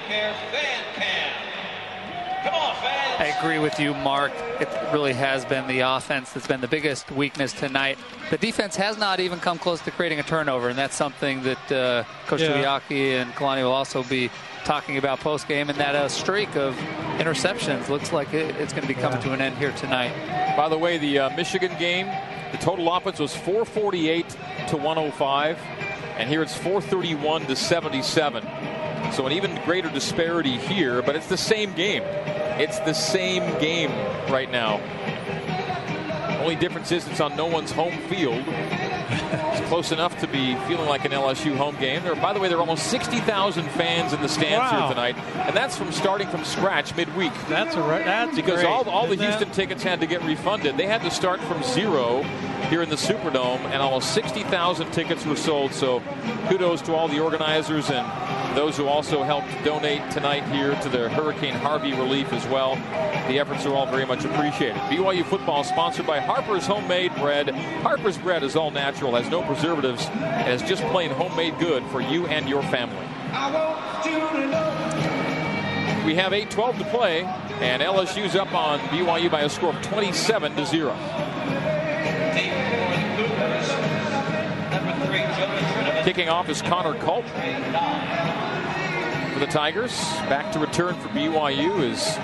I 3.19 3.27
agree 3.39 3.61
with 3.61 3.79
you, 3.79 3.95
Mark. 3.95 4.33
It 4.61 4.69
really 4.93 5.13
has 5.13 5.45
been 5.45 5.69
the 5.69 5.81
offense 5.81 6.33
that's 6.33 6.47
been 6.47 6.61
the 6.61 6.67
biggest 6.67 7.11
weakness 7.13 7.53
tonight. 7.53 7.97
The 8.31 8.39
defense 8.39 8.75
has 8.77 8.99
not 8.99 9.21
even 9.21 9.39
come 9.39 9.59
close 9.59 9.81
to 9.83 9.93
creating 9.93 10.19
a 10.19 10.25
turnover, 10.25 10.69
and 10.69 10.77
that's 10.77 10.97
something 10.97 11.43
that 11.45 11.73
uh, 11.73 12.05
Coach 12.27 12.41
Yeah. 12.41 12.81
Tuiaki 12.81 13.21
and 13.21 13.33
Kalani 13.35 13.63
will 13.63 13.73
also 13.73 14.03
be 14.03 14.29
talking 14.65 14.97
about 14.97 15.21
post 15.21 15.47
game. 15.47 15.71
And 15.71 15.79
that 15.79 15.95
uh, 15.95 16.09
streak 16.09 16.57
of 16.57 16.75
interceptions 17.19 17.89
looks 17.89 18.13
like 18.13 18.35
it, 18.35 18.57
it's 18.57 18.73
going 18.73 18.83
to 18.83 18.93
be 18.93 19.01
coming 19.01 19.21
to 19.23 19.33
an 19.33 19.41
end 19.41 19.57
here 19.57 19.73
tonight. 19.73 20.13
By 20.57 20.69
the 20.69 20.79
way, 20.79 20.99
the 20.99 21.19
uh, 21.21 21.37
Michigan 21.37 21.73
game, 21.79 22.09
the 22.53 22.59
total 22.59 22.93
offense 22.95 23.19
was 23.19 23.35
448 23.35 24.29
to 24.69 24.77
105, 24.77 25.59
and 26.19 26.29
here 26.29 26.43
it's 26.43 26.55
431 26.55 27.47
to 27.47 27.57
77. 27.57 28.47
So 29.13 29.27
an 29.27 29.33
even 29.33 29.59
greater 29.65 29.91
disparity 29.91 30.59
here, 30.59 31.03
but 31.03 31.17
it's 31.17 31.27
the 31.27 31.37
same 31.37 31.73
game. 31.73 32.03
It's 32.05 32.79
the 32.81 32.93
same 32.93 33.59
game 33.59 33.91
right 34.31 34.51
now. 34.53 34.81
Only 36.41 36.57
difference 36.57 36.93
is 36.93 37.07
it's 37.09 37.21
on 37.21 37.37
no 37.37 37.47
one's 37.47 37.73
home 37.73 37.97
field. 38.09 38.45
It's 39.53 39.69
close 39.69 39.93
enough 39.93 40.19
to 40.21 40.27
be 40.27 40.55
feeling 40.67 40.89
like 40.89 41.05
an 41.05 41.13
LSU 41.13 41.57
home 41.57 41.77
game. 41.77 42.03
There, 42.03 42.15
by 42.15 42.33
the 42.33 42.41
way, 42.41 42.49
there 42.49 42.57
are 42.59 42.61
almost 42.61 42.87
60,000 42.89 43.65
fans 43.71 44.13
in 44.13 44.21
the 44.23 44.29
stands 44.29 44.59
Wow. 44.73 44.81
here 44.87 44.89
tonight, 44.89 45.17
and 45.47 45.57
that's 45.57 45.77
from 45.77 45.93
starting 45.93 46.29
from 46.29 46.45
scratch 46.45 46.95
midweek 46.97 47.33
That's 47.49 47.75
a 47.75 47.81
right. 47.81 48.05
That's 48.05 48.35
because 48.37 48.61
great. 48.61 48.67
all, 48.67 48.89
all 48.89 49.07
the 49.07 49.15
Isn't 49.15 49.19
that- 49.27 49.37
Houston 49.39 49.51
tickets 49.55 49.83
had 49.83 50.01
to 50.01 50.07
get 50.07 50.23
refunded. 50.25 50.77
They 50.77 50.87
had 50.87 51.03
to 51.03 51.11
start 51.11 51.41
from 51.41 51.63
zero 51.63 52.23
here 52.71 52.83
in 52.83 52.89
the 52.91 52.97
Superdome, 52.97 53.61
and 53.67 53.83
almost 53.83 54.13
60,000 54.15 54.91
tickets 54.93 55.25
were 55.27 55.37
sold. 55.37 55.73
So 55.73 56.03
kudos 56.49 56.81
to 56.83 56.95
all 56.95 57.09
the 57.09 57.21
organizers 57.21 57.91
and 57.91 58.07
those 58.57 58.77
who 58.77 58.87
also 58.87 59.23
helped 59.23 59.49
donate 59.65 60.11
tonight 60.11 60.45
here 60.49 60.75
to 60.83 60.89
the 60.91 61.09
Hurricane 61.11 61.55
Harvey 61.55 61.93
relief 61.95 62.33
as 62.35 62.47
well. 62.49 62.77
The 63.29 63.39
efforts 63.39 63.65
are 63.65 63.73
all 63.75 63.87
very 63.87 64.05
much 64.05 64.25
appreciated. 64.27 64.77
BYU 64.91 65.25
football 65.25 65.65
sponsored 65.65 66.07
by 66.07 66.21
Harper's 66.21 66.67
Homemade 66.67 67.15
Bread. 67.17 67.49
Harper's 67.83 68.19
Bread 68.19 68.43
is 68.43 68.55
all 68.55 68.71
natural, 68.71 69.02
has 69.11 69.29
no 69.29 69.43
preservatives, 69.43 70.07
and 70.13 70.53
is 70.53 70.63
just 70.63 70.85
plain 70.85 71.11
homemade 71.11 71.59
good 71.59 71.83
for 71.87 72.01
you 72.01 72.27
and 72.29 72.49
your 72.49 72.63
family. 72.63 73.05
We 76.07 76.15
have 76.15 76.33
8-12 76.33 76.79
to 76.79 76.85
play, 76.85 77.25
and 77.61 77.83
LSU's 77.83 78.37
up 78.37 78.55
on 78.55 78.79
BYU 78.81 79.29
by 79.31 79.41
a 79.41 79.49
score 79.49 79.75
of 79.75 79.83
27 79.83 80.55
to 80.55 80.65
0. 80.65 80.95
Kicking 86.05 86.29
off 86.29 86.49
is 86.49 86.63
Connor 86.63 86.95
Culp 87.01 87.25
for 89.33 89.39
the 89.41 89.47
Tigers. 89.47 89.93
Back 90.29 90.53
to 90.53 90.59
return 90.59 90.95
for 90.95 91.09
BYU 91.09 91.83
is 91.83 92.19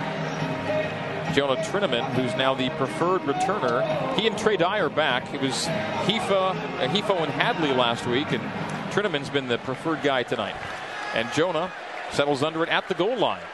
Jonah 1.38 1.62
Trinnaman, 1.62 2.02
who's 2.14 2.34
now 2.34 2.52
the 2.52 2.68
preferred 2.70 3.20
returner. 3.20 4.18
He 4.18 4.26
and 4.26 4.36
Trey 4.36 4.56
Dye 4.56 4.88
back. 4.88 5.32
It 5.32 5.40
was 5.40 5.66
Hifa, 6.08 6.50
uh, 6.50 6.88
Hifo 6.88 7.22
and 7.22 7.30
Hadley 7.30 7.72
last 7.72 8.08
week, 8.08 8.32
and 8.32 8.42
Trinnaman's 8.90 9.30
been 9.30 9.46
the 9.46 9.58
preferred 9.58 10.02
guy 10.02 10.24
tonight. 10.24 10.56
And 11.14 11.32
Jonah 11.32 11.70
settles 12.10 12.42
under 12.42 12.64
it 12.64 12.68
at 12.70 12.88
the 12.88 12.94
goal 12.94 13.16
line. 13.16 13.44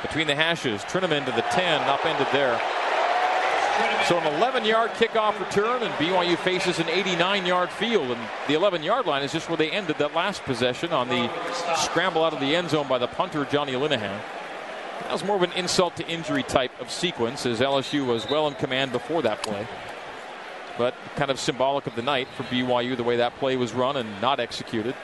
Between 0.00 0.26
the 0.26 0.34
hashes, 0.34 0.80
Trinnaman 0.84 1.26
to 1.26 1.32
the 1.32 1.42
10, 1.42 1.82
upended 1.82 2.28
there. 2.32 2.58
So 4.06 4.16
an 4.16 4.34
11 4.36 4.64
yard 4.64 4.92
kickoff 4.92 5.38
return, 5.38 5.82
and 5.82 5.92
BYU 5.96 6.38
faces 6.38 6.78
an 6.78 6.88
89 6.88 7.44
yard 7.44 7.68
field. 7.68 8.10
And 8.10 8.28
the 8.46 8.54
11 8.54 8.82
yard 8.82 9.04
line 9.04 9.22
is 9.22 9.32
just 9.32 9.50
where 9.50 9.58
they 9.58 9.70
ended 9.70 9.98
that 9.98 10.14
last 10.14 10.44
possession 10.44 10.94
on 10.94 11.08
the 11.08 11.30
scramble 11.76 12.24
out 12.24 12.32
of 12.32 12.40
the 12.40 12.56
end 12.56 12.70
zone 12.70 12.88
by 12.88 12.96
the 12.96 13.06
punter, 13.06 13.44
Jonny 13.44 13.74
Linehan. 13.74 14.18
That 15.02 15.12
was 15.12 15.24
more 15.24 15.36
of 15.36 15.42
an 15.42 15.52
insult 15.52 15.96
to 15.96 16.06
injury 16.08 16.42
type 16.42 16.78
of 16.80 16.90
sequence, 16.90 17.46
as 17.46 17.60
LSU 17.60 18.06
was 18.06 18.28
well 18.28 18.46
in 18.48 18.54
command 18.54 18.92
before 18.92 19.22
that 19.22 19.42
play. 19.42 19.66
But 20.76 20.94
kind 21.16 21.30
of 21.30 21.40
symbolic 21.40 21.86
of 21.86 21.96
the 21.96 22.02
night 22.02 22.28
for 22.36 22.44
BYU, 22.44 22.96
the 22.96 23.04
way 23.04 23.16
that 23.16 23.36
play 23.38 23.56
was 23.56 23.72
run 23.72 23.96
and 23.96 24.20
not 24.20 24.38
executed. 24.38 24.94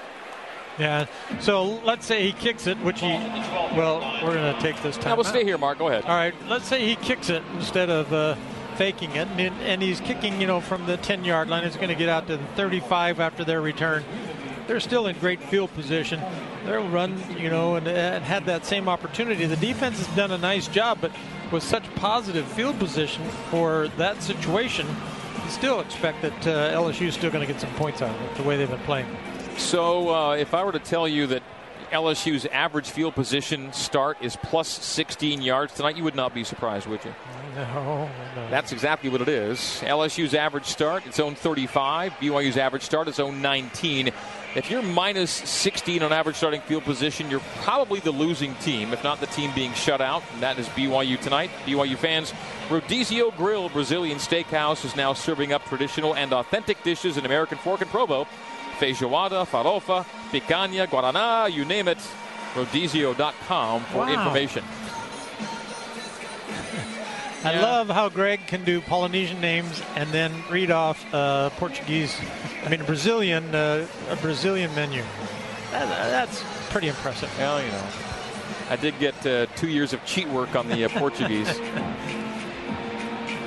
Yeah. 0.79 1.07
So 1.41 1.65
let's 1.85 2.07
say 2.07 2.23
he 2.23 2.33
kicks 2.33 2.67
it, 2.67 2.79
which 2.79 3.01
he. 3.01 3.09
Well, 3.09 4.01
we're 4.23 4.35
going 4.35 4.55
to 4.55 4.61
take 4.61 4.81
this 4.83 4.97
time. 4.97 5.11
Now 5.11 5.17
we'll 5.17 5.25
stay 5.25 5.45
here, 5.45 5.59
Mark. 5.59 5.79
Go 5.79 5.89
ahead. 5.89 6.05
All 6.05 6.15
right. 6.15 6.35
Let's 6.49 6.67
say 6.67 6.87
he 6.87 6.97
kicks 6.97 7.31
it 7.31 7.43
instead 7.55 7.91
of 7.91 8.13
uh, 8.13 8.37
faking 8.77 9.11
it, 9.13 9.29
and, 9.29 9.61
and, 9.63 9.83
he's 9.83 10.01
kicking, 10.01 10.41
you 10.41 10.47
know, 10.47 10.61
from 10.61 10.87
the 10.87 10.99
10-yard 10.99 11.49
line. 11.49 11.65
He's 11.65 11.77
going 11.77 11.89
to 11.89 11.95
get 11.95 12.09
out 12.09 12.27
to 12.27 12.37
the 12.37 12.47
35 12.57 13.21
after 13.21 13.45
their 13.45 13.61
return. 13.61 14.05
They're 14.67 14.81
still 14.81 15.07
in 15.07 15.17
great 15.19 15.43
field 15.43 15.73
position. 15.75 16.21
They'll 16.65 16.89
run, 16.89 17.23
you 17.39 17.51
know, 17.51 17.77
and, 17.77 17.87
and 17.87 18.25
had 18.25 18.47
that 18.47 18.65
same 18.65 18.89
opportunity. 18.89 19.47
The 19.47 19.57
defense 19.57 19.99
has 19.99 20.17
done 20.17 20.31
a 20.31 20.39
nice 20.39 20.67
job, 20.67 20.99
but 21.01 21.13
with 21.53 21.63
such 21.63 21.83
positive 21.95 22.47
field 22.47 22.79
position 22.79 23.23
for 23.51 23.89
that 23.99 24.23
situation, 24.23 24.87
you 25.45 25.51
still 25.51 25.81
expect 25.81 26.23
that 26.23 26.47
uh, 26.47 26.75
LSU 26.75 27.07
is 27.09 27.15
still 27.15 27.31
going 27.31 27.47
to 27.47 27.53
get 27.53 27.61
some 27.61 27.73
points 27.75 28.01
out 28.01 28.15
of 28.15 28.23
it 28.23 28.35
the 28.37 28.43
way 28.43 28.57
they've 28.57 28.71
been 28.71 28.79
playing. 28.81 29.07
So, 29.59 30.09
uh, 30.13 30.35
if 30.37 30.55
I 30.55 30.65
were 30.65 30.73
to 30.73 30.79
tell 30.79 31.07
you 31.07 31.27
that 31.29 31.43
LSU's 31.93 32.45
average 32.47 32.91
field 32.91 33.15
position 33.15 33.73
start 33.73 34.19
is 34.21 34.37
plus 34.37 34.69
16 34.69 35.43
yards 35.43 35.75
tonight, 35.75 35.97
you 35.97 36.03
would 36.03 36.17
not 36.17 36.35
be 36.35 36.43
surprised, 36.43 36.87
would 36.89 37.05
you? 37.05 37.15
No, 37.55 38.11
no. 38.35 38.51
That's 38.51 38.73
exactly 38.73 39.11
what 39.11 39.21
it 39.21 39.29
is. 39.29 39.59
LSU's 39.85 40.35
average 40.35 40.65
start, 40.65 41.07
its 41.07 41.21
own 41.21 41.37
35. 41.37 42.13
BYU's 42.15 42.57
average 42.57 42.83
start, 42.83 43.07
its 43.07 43.21
own 43.21 43.41
19. 43.41 44.11
If 44.55 44.71
you're 44.71 44.83
minus 44.83 45.31
16 45.33 46.03
on 46.03 46.13
average 46.13 46.37
starting 46.37 46.61
field 46.61 46.85
position, 46.85 47.29
you're 47.29 47.43
probably 47.63 47.99
the 48.01 48.13
losing 48.13 48.55
team, 48.57 48.93
if 48.93 49.03
not 49.03 49.19
the 49.19 49.27
team 49.27 49.51
being 49.55 49.73
shut 49.73 50.01
out. 50.01 50.23
And 50.33 50.43
that 50.43 50.59
is 50.59 50.69
BYU 50.69 51.21
tonight. 51.21 51.51
BYU 51.67 51.97
fans, 51.97 52.33
Rodizio 52.69 53.37
Grill 53.37 53.69
Brazilian 53.69 54.19
Steakhouse 54.19 54.85
is 54.85 54.95
now 54.95 55.13
serving 55.13 55.53
up 55.53 55.65
traditional 55.65 56.15
and 56.15 56.33
authentic 56.33 56.83
dishes 56.85 57.17
in 57.17 57.27
American 57.27 57.59
Fork 57.59 57.81
and 57.81 57.91
Provo 57.91 58.27
feijoada, 58.79 59.47
farofa, 59.47 60.05
picanha, 60.31 60.87
guaraná, 60.87 61.53
you 61.53 61.65
name 61.65 61.89
it. 61.89 61.99
Rodizio.com 62.55 63.81
for 63.85 63.99
wow. 63.99 64.13
information. 64.13 64.65
I 67.45 67.53
yeah. 67.53 67.63
love 67.63 67.89
how 67.89 68.09
Greg 68.09 68.47
can 68.47 68.65
do 68.65 68.81
Polynesian 68.81 69.41
names 69.41 69.83
and 69.97 70.09
then 70.11 70.33
read 70.51 70.71
off 70.71 71.05
uh, 71.13 71.51
Portuguese, 71.51 72.17
I 72.65 72.71
mean, 72.71 72.81
a 72.81 72.85
Brazilian, 72.85 73.55
uh, 73.55 73.87
a 74.09 74.17
Brazilian 74.17 74.75
menu. 74.75 75.03
That, 75.71 75.89
that's 75.89 76.43
pretty 76.71 76.89
impressive. 76.89 77.31
Well, 77.37 77.63
you 77.63 77.71
know, 77.71 77.87
I 78.71 78.77
did 78.77 78.99
get 78.99 79.27
uh, 79.27 79.45
two 79.57 79.69
years 79.69 79.93
of 79.93 80.03
cheat 80.07 80.27
work 80.29 80.57
on 80.57 80.69
the 80.69 80.85
uh, 80.85 80.89
Portuguese. 80.89 81.61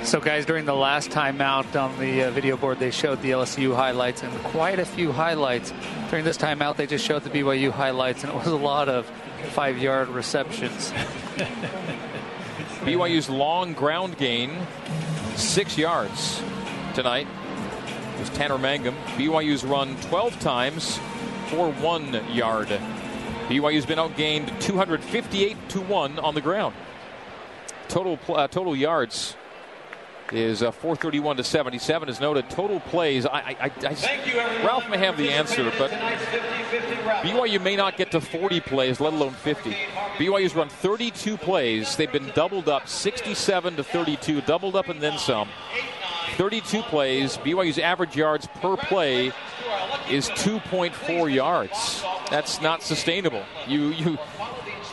So, 0.04 0.20
guys, 0.20 0.46
during 0.46 0.64
the 0.64 0.74
last 0.74 1.10
timeout 1.10 1.78
on 1.78 1.98
the 1.98 2.22
uh, 2.22 2.30
video 2.30 2.56
board, 2.56 2.78
they 2.78 2.90
showed 2.90 3.20
the 3.20 3.32
LSU 3.32 3.74
highlights 3.74 4.22
and 4.22 4.32
quite 4.44 4.78
a 4.78 4.86
few 4.86 5.12
highlights. 5.12 5.70
During 6.08 6.24
this 6.24 6.38
timeout, 6.38 6.76
they 6.76 6.86
just 6.86 7.04
showed 7.04 7.24
the 7.24 7.30
BYU 7.30 7.70
highlights, 7.70 8.24
and 8.24 8.32
it 8.32 8.36
was 8.36 8.46
a 8.46 8.56
lot 8.56 8.88
of 8.88 9.04
five 9.50 9.76
yard 9.76 10.08
receptions. 10.08 10.94
BYU's 12.88 13.28
long 13.28 13.74
ground 13.74 14.16
gain, 14.16 14.50
six 15.36 15.76
yards 15.76 16.42
tonight, 16.94 17.26
was 18.18 18.30
Tanner 18.30 18.56
Mangum. 18.56 18.94
BYU's 19.18 19.62
run 19.62 19.94
12 20.08 20.40
times 20.40 20.98
for 21.48 21.70
one 21.70 22.14
yard. 22.32 22.68
BYU's 23.48 23.84
been 23.84 23.98
outgained 23.98 24.58
258 24.62 25.68
to 25.68 25.82
1 25.82 26.18
on 26.18 26.34
the 26.34 26.40
ground. 26.40 26.74
Total, 27.88 28.18
uh, 28.30 28.48
total 28.48 28.74
yards 28.74 29.36
is 30.32 30.62
uh, 30.62 30.70
431 30.70 31.36
to 31.36 31.44
77 31.44 32.08
is 32.08 32.20
noted. 32.20 32.48
Total 32.50 32.80
plays. 32.80 33.26
I, 33.26 33.38
I, 33.38 33.56
I, 33.60 33.72
I 33.84 34.64
Ralph 34.64 34.88
may 34.88 34.98
have 34.98 35.16
the 35.16 35.30
answer, 35.30 35.72
but 35.78 35.90
BYU 37.22 37.62
may 37.62 37.76
not 37.76 37.96
get 37.96 38.10
to 38.12 38.20
40 38.20 38.60
plays, 38.60 39.00
let 39.00 39.12
alone 39.12 39.32
50. 39.32 39.70
BYU's 40.16 40.54
run 40.54 40.68
32 40.68 41.36
plays. 41.36 41.96
They've 41.96 42.12
been 42.12 42.30
doubled 42.34 42.68
up 42.68 42.88
67 42.88 43.76
to 43.76 43.84
32, 43.84 44.40
doubled 44.42 44.76
up 44.76 44.88
and 44.88 45.00
then 45.00 45.18
some. 45.18 45.48
32 46.36 46.82
plays. 46.82 47.36
BYU's 47.38 47.78
average 47.78 48.16
yards 48.16 48.46
per 48.60 48.76
play 48.76 49.32
is 50.10 50.28
2.4 50.30 51.32
yards. 51.32 52.04
That's 52.30 52.60
not 52.60 52.82
sustainable. 52.82 53.44
You 53.66 53.88
you 53.88 54.18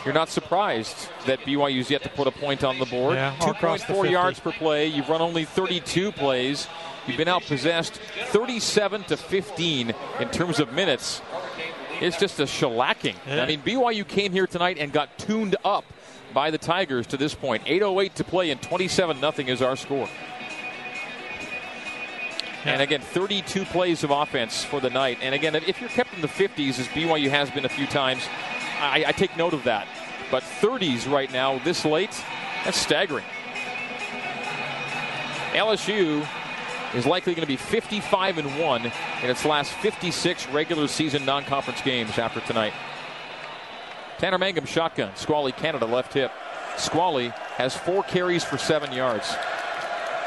you're 0.06 0.14
not 0.14 0.28
surprised 0.28 1.08
that 1.26 1.40
BYU's 1.40 1.90
yet 1.90 2.02
to 2.04 2.08
put 2.08 2.28
a 2.28 2.30
point 2.30 2.62
on 2.62 2.78
the 2.78 2.86
board. 2.86 3.16
Yeah, 3.16 3.34
2.4 3.40 4.08
yards 4.08 4.38
per 4.38 4.52
play. 4.52 4.86
You've 4.86 5.08
run 5.08 5.20
only 5.20 5.44
32 5.44 6.12
plays. 6.12 6.68
You've 7.06 7.16
been 7.16 7.28
outpossessed 7.28 7.98
37 8.28 9.02
to 9.04 9.16
15 9.16 9.94
in 10.20 10.28
terms 10.30 10.60
of 10.60 10.72
minutes. 10.72 11.20
It's 12.00 12.18
just 12.18 12.38
a 12.40 12.44
shellacking. 12.44 13.16
Yeah. 13.26 13.42
I 13.42 13.46
mean, 13.46 13.60
BYU 13.62 14.06
came 14.06 14.32
here 14.32 14.46
tonight 14.46 14.78
and 14.78 14.92
got 14.92 15.18
tuned 15.18 15.56
up 15.64 15.84
by 16.32 16.50
the 16.50 16.58
Tigers 16.58 17.08
to 17.08 17.16
this 17.16 17.34
point. 17.34 17.64
8.08 17.64 18.14
to 18.14 18.24
play 18.24 18.50
and 18.50 18.62
27 18.62 19.18
0 19.18 19.32
is 19.48 19.60
our 19.60 19.74
score. 19.74 20.08
And 22.64 22.82
again, 22.82 23.00
32 23.00 23.64
plays 23.66 24.02
of 24.02 24.10
offense 24.10 24.64
for 24.64 24.80
the 24.80 24.90
night. 24.90 25.18
And 25.22 25.34
again, 25.34 25.54
if 25.54 25.80
you're 25.80 25.90
kept 25.90 26.12
in 26.14 26.20
the 26.20 26.28
50s, 26.28 26.80
as 26.80 26.88
BYU 26.88 27.30
has 27.30 27.48
been 27.50 27.64
a 27.64 27.68
few 27.68 27.86
times, 27.86 28.28
I, 28.80 29.04
I 29.08 29.12
take 29.12 29.36
note 29.36 29.54
of 29.54 29.64
that. 29.64 29.86
But 30.30 30.42
30s 30.42 31.10
right 31.10 31.32
now, 31.32 31.58
this 31.58 31.84
late, 31.84 32.10
that's 32.64 32.78
staggering. 32.78 33.24
LSU 35.52 36.26
is 36.94 37.06
likely 37.06 37.34
going 37.34 37.42
to 37.42 37.48
be 37.48 37.56
55 37.56 38.38
and 38.38 38.58
1 38.58 38.84
in 38.84 38.90
its 39.30 39.44
last 39.44 39.72
56 39.72 40.48
regular 40.48 40.88
season 40.88 41.24
non 41.24 41.44
conference 41.44 41.80
games 41.82 42.18
after 42.18 42.40
tonight. 42.40 42.72
Tanner 44.18 44.38
Mangum 44.38 44.64
shotgun. 44.64 45.14
Squally 45.14 45.52
Canada 45.52 45.86
left 45.86 46.14
hip. 46.14 46.32
Squally 46.76 47.28
has 47.56 47.76
four 47.76 48.02
carries 48.02 48.44
for 48.44 48.58
seven 48.58 48.92
yards. 48.92 49.34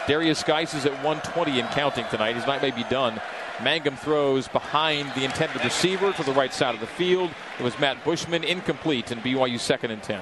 Derrius 0.05 0.43
Guice 0.45 0.73
is 0.73 0.85
at 0.85 0.93
120 1.03 1.59
and 1.59 1.69
counting 1.69 2.05
tonight. 2.09 2.35
His 2.35 2.47
night 2.47 2.61
may 2.61 2.71
be 2.71 2.83
done. 2.83 3.21
Mangum 3.63 3.95
throws 3.95 4.47
behind 4.47 5.11
the 5.15 5.25
intended 5.25 5.63
receiver 5.63 6.13
to 6.13 6.23
the 6.23 6.31
right 6.31 6.53
side 6.53 6.75
of 6.75 6.81
the 6.81 6.87
field. 6.87 7.31
It 7.59 7.63
was 7.63 7.77
Matt 7.79 8.03
Bushman 8.03 8.43
incomplete 8.43 9.11
and 9.11 9.21
BYU 9.21 9.59
second 9.59 9.91
and 9.91 10.01
10. 10.01 10.21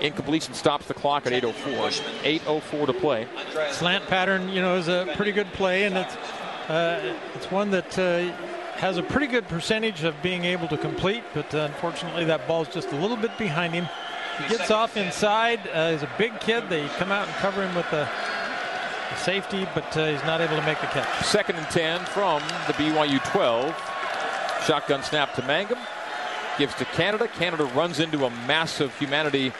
Incompletion 0.00 0.54
stops 0.54 0.86
the 0.86 0.94
clock 0.94 1.26
at 1.26 1.32
8:04. 1.32 2.02
8:04 2.24 2.86
to 2.86 2.92
play. 2.92 3.26
Slant 3.70 4.06
pattern, 4.08 4.48
you 4.48 4.60
know, 4.60 4.76
is 4.76 4.88
a 4.88 5.12
pretty 5.14 5.30
good 5.30 5.52
play, 5.52 5.84
and 5.84 5.96
it's 5.96 6.16
uh, 6.68 7.14
it's 7.36 7.50
one 7.52 7.70
that 7.70 7.96
uh, 7.98 8.32
has 8.78 8.98
a 8.98 9.02
pretty 9.02 9.28
good 9.28 9.46
percentage 9.46 10.02
of 10.02 10.20
being 10.20 10.44
able 10.44 10.66
to 10.68 10.76
complete. 10.76 11.22
But 11.34 11.54
uh, 11.54 11.68
unfortunately, 11.70 12.24
that 12.24 12.48
ball's 12.48 12.66
just 12.68 12.90
a 12.90 12.96
little 12.96 13.16
bit 13.16 13.38
behind 13.38 13.74
him. 13.74 13.88
He 14.38 14.48
gets 14.48 14.72
off 14.72 14.96
inside. 14.96 15.60
Uh, 15.72 15.92
he's 15.92 16.02
a 16.02 16.10
big 16.18 16.40
kid. 16.40 16.68
They 16.68 16.88
come 16.98 17.12
out 17.12 17.28
and 17.28 17.36
cover 17.36 17.62
him 17.64 17.74
with 17.76 17.92
the 19.12 19.18
safety, 19.18 19.66
but 19.74 19.96
uh, 19.96 20.06
he's 20.06 20.22
not 20.24 20.40
able 20.40 20.56
to 20.56 20.62
make 20.62 20.80
the 20.80 20.86
catch. 20.88 21.24
Second 21.24 21.56
and 21.56 21.66
10 21.68 22.00
from 22.06 22.40
the 22.66 22.72
BYU 22.74 23.22
12. 23.30 23.74
Shotgun 24.66 25.02
snap 25.02 25.34
to 25.34 25.42
Mangum. 25.42 25.78
Gives 26.58 26.74
to 26.76 26.84
Canada. 26.86 27.28
Canada 27.28 27.64
runs 27.66 28.00
into 28.00 28.24
a 28.24 28.30
mass 28.46 28.80
of 28.80 28.96
humanity 28.98 29.52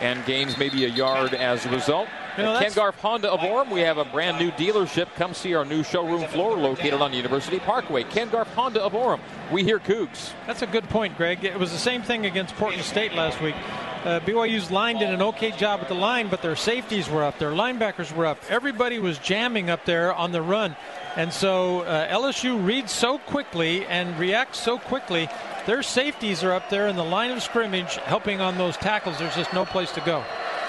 and 0.00 0.24
gains 0.24 0.56
maybe 0.56 0.84
a 0.84 0.88
yard 0.88 1.34
as 1.34 1.66
a 1.66 1.70
result. 1.70 2.08
You 2.36 2.44
know, 2.44 2.58
Ken 2.58 2.72
Garff 2.72 2.98
Honda 3.00 3.30
of 3.30 3.40
Orem, 3.40 3.70
we 3.70 3.80
have 3.80 3.98
a 3.98 4.04
brand 4.04 4.38
new 4.38 4.50
dealership. 4.52 5.08
Come 5.16 5.34
see 5.34 5.54
our 5.54 5.64
new 5.64 5.82
showroom 5.82 6.26
floor 6.28 6.56
located 6.56 7.00
on 7.00 7.12
University 7.12 7.58
Parkway. 7.58 8.04
Ken 8.04 8.28
Garff 8.30 8.52
Honda 8.54 8.82
of 8.82 8.92
Orem. 8.92 9.20
We 9.50 9.64
hear 9.64 9.78
Cougs. 9.78 10.32
That's 10.46 10.62
a 10.62 10.66
good 10.66 10.88
point, 10.88 11.16
Greg. 11.16 11.44
It 11.44 11.58
was 11.58 11.72
the 11.72 11.78
same 11.78 12.02
thing 12.02 12.24
against 12.26 12.54
Portland 12.54 12.84
State 12.84 13.14
last 13.14 13.40
week. 13.42 13.56
Uh, 14.04 14.18
BYU's 14.20 14.70
line 14.70 14.98
did 14.98 15.10
an 15.10 15.20
okay 15.20 15.50
job 15.50 15.80
at 15.80 15.88
the 15.88 15.94
line, 15.94 16.28
but 16.28 16.40
their 16.40 16.56
safeties 16.56 17.10
were 17.10 17.22
up, 17.22 17.38
their 17.38 17.50
linebackers 17.50 18.10
were 18.10 18.24
up. 18.24 18.38
Everybody 18.48 18.98
was 18.98 19.18
jamming 19.18 19.68
up 19.68 19.84
there 19.84 20.14
on 20.14 20.32
the 20.32 20.40
run. 20.40 20.74
And 21.16 21.30
so 21.30 21.80
uh, 21.80 22.08
LSU 22.08 22.64
reads 22.64 22.92
so 22.92 23.18
quickly 23.18 23.84
and 23.86 24.18
reacts 24.18 24.58
so 24.58 24.78
quickly. 24.78 25.28
Their 25.66 25.82
safeties 25.82 26.42
are 26.42 26.52
up 26.52 26.70
there 26.70 26.88
in 26.88 26.96
the 26.96 27.04
line 27.04 27.30
of 27.30 27.42
scrimmage 27.42 27.96
helping 27.96 28.40
on 28.40 28.56
those 28.56 28.78
tackles. 28.78 29.18
There's 29.18 29.36
just 29.36 29.52
no 29.52 29.66
place 29.66 29.92
to 29.92 30.00
go. 30.00 30.24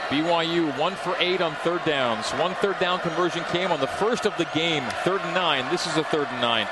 BYU 0.10 0.78
one 0.78 0.96
for 0.96 1.15
eight 1.20 1.39
on 1.39 1.56
third 1.63 1.86
downs. 1.86 2.30
One 2.32 2.54
third 2.56 2.80
down 2.80 3.00
conversion 3.00 3.46
came 3.46 3.72
on 3.72 3.80
the 3.80 3.88
first 3.88 4.26
of 4.26 4.36
the 4.38 4.46
game, 4.54 4.84
third 5.06 5.22
and 5.22 5.34
nine. 5.34 5.63
This 5.72 5.88
is 5.88 5.96
a 5.96 6.04
third 6.04 6.28
and 6.28 6.41
nine. 6.41 6.67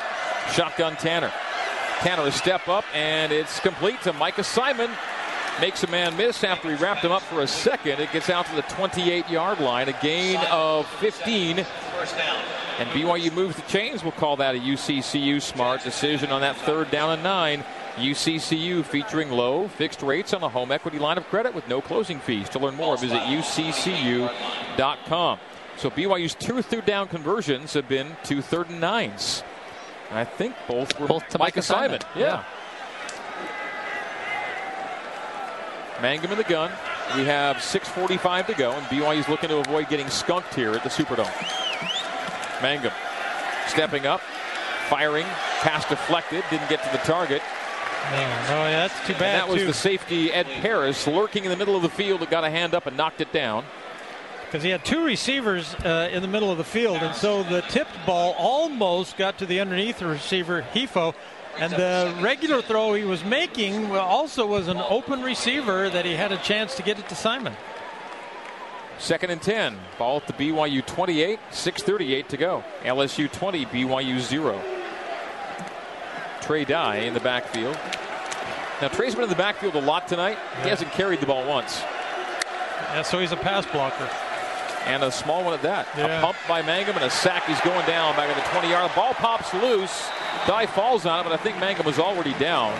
Shotgun 0.51 0.97
Tanner. 0.97 1.31
Tanner 2.01 2.27
a 2.27 2.31
step 2.33 2.67
up, 2.67 2.83
and 2.93 3.31
it's 3.31 3.61
complete 3.61 4.01
to 4.01 4.11
Micah 4.11 4.43
Simon. 4.43 4.91
Makes 5.61 5.83
a 5.83 5.87
man 5.87 6.15
miss 6.15 6.43
after 6.43 6.69
he 6.69 6.81
wrapped 6.81 7.03
him 7.03 7.11
up 7.11 7.21
for 7.23 7.41
a 7.41 7.47
second. 7.47 7.99
It 7.99 8.11
gets 8.13 8.29
out 8.29 8.45
to 8.45 8.55
the 8.55 8.61
28 8.63 9.29
yard 9.29 9.59
line, 9.59 9.89
a 9.89 10.01
gain 10.01 10.39
of 10.49 10.87
15. 10.99 11.59
And 11.59 11.67
BYU 12.91 13.33
moves 13.33 13.57
the 13.57 13.61
chains. 13.63 14.01
We'll 14.03 14.13
call 14.13 14.37
that 14.37 14.55
a 14.55 14.59
UCCU 14.59 15.41
smart 15.41 15.83
decision 15.83 16.31
on 16.31 16.39
that 16.41 16.55
third 16.55 16.89
down 16.91 17.11
and 17.11 17.23
nine. 17.23 17.65
UCCU 17.97 18.85
featuring 18.85 19.31
low 19.31 19.67
fixed 19.67 20.01
rates 20.01 20.33
on 20.33 20.39
the 20.39 20.47
home 20.47 20.71
equity 20.71 20.97
line 20.97 21.17
of 21.17 21.25
credit 21.27 21.53
with 21.53 21.67
no 21.67 21.81
closing 21.81 22.19
fees. 22.21 22.47
To 22.49 22.59
learn 22.59 22.75
more, 22.75 22.95
visit 22.97 23.19
uccu.com. 23.19 24.29
So 25.75 25.89
BYU's 25.89 26.35
two 26.35 26.61
third 26.61 26.85
down 26.85 27.09
conversions 27.09 27.73
have 27.73 27.89
been 27.89 28.15
two 28.23 28.41
third 28.41 28.69
and 28.69 28.79
nines. 28.79 29.43
I 30.11 30.23
think 30.23 30.55
both 30.67 30.97
were 30.99 31.07
Both 31.07 31.27
to 31.29 31.37
Micah 31.37 31.61
Simon. 31.61 31.99
Yeah. 32.15 32.43
Mangum 36.01 36.31
in 36.31 36.37
the 36.37 36.43
gun. 36.43 36.71
We 37.15 37.25
have 37.25 37.57
6.45 37.57 38.47
to 38.47 38.53
go, 38.53 38.71
and 38.71 38.85
BYU's 38.87 39.27
looking 39.27 39.49
to 39.49 39.57
avoid 39.57 39.89
getting 39.89 40.09
skunked 40.09 40.53
here 40.53 40.71
at 40.73 40.83
the 40.83 40.89
Superdome. 40.89 41.29
Mangum 42.61 42.91
stepping 43.67 44.05
up, 44.05 44.21
firing, 44.89 45.25
pass 45.61 45.87
deflected, 45.87 46.43
didn't 46.49 46.69
get 46.69 46.83
to 46.83 46.89
the 46.91 46.97
target. 46.99 47.41
Oh 48.11 48.11
yeah, 48.11 48.87
that's 48.87 48.99
too 49.05 49.13
And 49.13 49.19
bad. 49.19 49.35
that 49.41 49.47
was 49.49 49.61
too. 49.61 49.67
the 49.67 49.73
safety, 49.73 50.31
Ed 50.31 50.47
Paris, 50.61 51.05
lurking 51.05 51.43
in 51.43 51.49
the 51.51 51.57
middle 51.57 51.75
of 51.75 51.81
the 51.83 51.89
field 51.89 52.21
that 52.21 52.29
got 52.29 52.43
a 52.43 52.49
hand 52.49 52.73
up 52.73 52.85
and 52.87 52.95
knocked 52.97 53.21
it 53.21 53.31
down. 53.31 53.63
because 54.45 54.63
he 54.63 54.69
had 54.71 54.83
two 54.83 55.03
receivers 55.05 55.75
uh, 55.85 56.09
in 56.11 56.21
the 56.23 56.27
middle 56.27 56.51
of 56.51 56.57
the 56.57 56.63
field, 56.63 56.97
and 57.03 57.13
so 57.15 57.43
the 57.43 57.61
tipped 57.63 57.91
ball 58.05 58.33
almost 58.37 59.15
got 59.17 59.37
to 59.37 59.45
the 59.45 59.59
underneath 59.59 60.01
receiver 60.01 60.63
Hifo, 60.73 61.13
and 61.59 61.73
the 61.73 62.15
regular 62.21 62.61
throw 62.61 62.93
he 62.93 63.03
was 63.03 63.23
making 63.23 63.91
also 63.95 64.45
was 64.45 64.67
an 64.67 64.77
open 64.77 65.21
receiver 65.21 65.89
that 65.89 66.05
he 66.05 66.13
had 66.13 66.31
a 66.31 66.37
chance 66.37 66.75
to 66.75 66.83
get 66.83 66.99
it 66.99 67.07
to 67.09 67.15
Simon. 67.15 67.55
Second 68.97 69.31
and 69.31 69.41
10. 69.41 69.77
Ball 69.97 70.17
at 70.17 70.27
the 70.27 70.33
BYU 70.33 70.85
28, 70.85 71.39
6.38 71.51 72.27
to 72.27 72.37
go. 72.37 72.63
LSU 72.83 73.31
20, 73.31 73.65
BYU 73.67 74.19
0. 74.19 74.61
Trey 76.41 76.65
Dye 76.65 76.97
in 76.97 77.13
the 77.13 77.19
backfield. 77.21 77.77
Now, 78.81 78.87
Trey's 78.89 79.13
been 79.13 79.23
in 79.23 79.29
the 79.29 79.35
backfield 79.35 79.75
a 79.75 79.81
lot 79.81 80.07
tonight. 80.07 80.37
He 80.63 80.69
hasn't 80.69 80.91
carried 80.91 81.19
the 81.19 81.25
ball 81.25 81.47
once. 81.47 81.81
Yeah, 81.81 83.03
so 83.03 83.19
he's 83.19 83.31
a 83.31 83.37
pass 83.37 83.65
blocker. 83.65 84.09
And 84.85 85.03
a 85.03 85.11
small 85.11 85.43
one 85.43 85.53
at 85.53 85.61
that. 85.61 85.87
Yeah. 85.97 86.17
A 86.17 86.21
pump 86.21 86.37
by 86.47 86.61
Mangum 86.61 86.95
and 86.95 87.05
a 87.05 87.09
sack. 87.09 87.45
He's 87.45 87.59
going 87.61 87.85
down 87.85 88.15
back 88.15 88.29
at 88.29 88.35
the 88.35 88.49
20 88.51 88.69
yard. 88.69 88.91
Ball 88.95 89.13
pops 89.13 89.53
loose. 89.53 90.09
Dye 90.47 90.65
falls 90.65 91.05
on 91.05 91.19
it, 91.19 91.23
but 91.23 91.31
I 91.31 91.37
think 91.37 91.59
Mangum 91.59 91.85
was 91.85 91.99
already 91.99 92.33
down. 92.33 92.73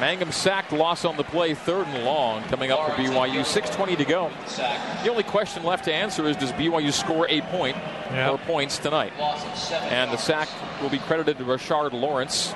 Mangum 0.00 0.30
sacked, 0.30 0.70
loss 0.72 1.04
on 1.04 1.16
the 1.16 1.24
play, 1.24 1.54
third 1.54 1.86
and 1.88 2.04
long, 2.04 2.44
coming 2.44 2.70
up 2.70 2.86
for 2.86 2.92
BYU. 2.92 3.40
6.20 3.40 3.96
to 3.98 4.04
go. 4.04 4.30
The 5.02 5.10
only 5.10 5.24
question 5.24 5.64
left 5.64 5.84
to 5.86 5.92
answer 5.92 6.26
is 6.28 6.36
does 6.36 6.52
BYU 6.52 6.92
score 6.92 7.26
a 7.28 7.40
point 7.42 7.76
Yeah. 8.12 8.30
or 8.30 8.38
points 8.38 8.78
tonight? 8.78 9.12
And 9.90 10.12
the 10.12 10.16
sack 10.16 10.48
will 10.80 10.88
be 10.88 10.98
credited 11.00 11.36
to 11.38 11.44
Rashard 11.44 11.92
Lawrence. 11.92 12.54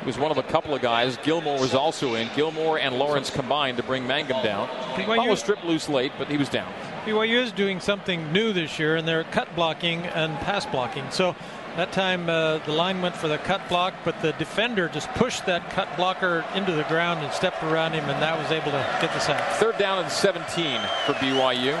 He 0.00 0.06
was 0.06 0.18
one 0.18 0.30
of 0.30 0.38
a 0.38 0.42
couple 0.44 0.72
of 0.72 0.80
guys. 0.80 1.16
Gilmore 1.24 1.58
was 1.58 1.74
also 1.74 2.14
in. 2.14 2.28
Gilmore 2.36 2.78
and 2.78 2.96
Lawrence 2.96 3.28
combined 3.28 3.76
to 3.78 3.82
bring 3.82 4.06
Mangum 4.06 4.42
down. 4.44 4.68
BYU 4.94 5.16
Ball 5.16 5.28
was 5.30 5.40
stripped 5.40 5.64
loose 5.64 5.88
late, 5.88 6.12
but 6.16 6.28
he 6.28 6.36
was 6.36 6.48
down. 6.48 6.72
BYU 7.04 7.42
is 7.42 7.50
doing 7.50 7.80
something 7.80 8.32
new 8.32 8.52
this 8.52 8.78
year, 8.78 8.94
and 8.94 9.08
they're 9.08 9.24
cut 9.24 9.52
blocking 9.56 10.06
and 10.06 10.38
pass 10.38 10.64
blocking. 10.64 11.10
So 11.10 11.34
that 11.74 11.90
time 11.90 12.30
uh, 12.30 12.58
the 12.58 12.70
line 12.70 13.02
went 13.02 13.16
for 13.16 13.26
the 13.26 13.38
cut 13.38 13.68
block, 13.68 13.92
but 14.04 14.22
the 14.22 14.30
defender 14.34 14.88
just 14.88 15.08
pushed 15.14 15.44
that 15.46 15.68
cut 15.70 15.88
blocker 15.96 16.44
into 16.54 16.70
the 16.70 16.84
ground 16.84 17.18
and 17.24 17.32
stepped 17.32 17.60
around 17.64 17.94
him, 17.94 18.08
and 18.08 18.22
that 18.22 18.38
was 18.38 18.52
able 18.52 18.70
to 18.70 18.98
get 19.00 19.12
the 19.12 19.18
sack. 19.18 19.42
Third 19.54 19.78
down 19.78 19.98
and 20.04 20.12
17 20.12 20.80
for 21.04 21.14
BYU. 21.14 21.74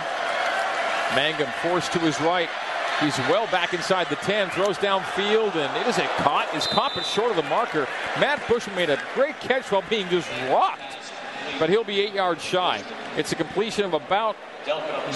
Mangum 1.14 1.50
forced 1.62 1.92
to 1.92 2.00
his 2.00 2.20
right. 2.20 2.48
He's 3.00 3.16
well 3.30 3.46
back 3.52 3.74
inside 3.74 4.08
the 4.08 4.16
10, 4.16 4.50
throws 4.50 4.76
downfield, 4.78 5.54
and 5.54 5.76
it 5.76 5.86
is 5.86 5.98
a 5.98 6.06
caught. 6.18 6.52
Is 6.52 6.66
caught 6.66 6.92
but 6.96 7.06
short 7.06 7.30
of 7.30 7.36
the 7.36 7.44
marker. 7.44 7.86
Matt 8.18 8.42
Bushman 8.48 8.74
made 8.74 8.90
a 8.90 9.00
great 9.14 9.38
catch 9.38 9.70
while 9.70 9.84
being 9.88 10.08
just 10.08 10.28
rocked, 10.48 10.98
but 11.60 11.70
he'll 11.70 11.84
be 11.84 12.00
eight 12.00 12.12
yards 12.12 12.42
shy. 12.42 12.82
It's 13.16 13.30
a 13.30 13.36
completion 13.36 13.84
of 13.84 13.94
about 13.94 14.36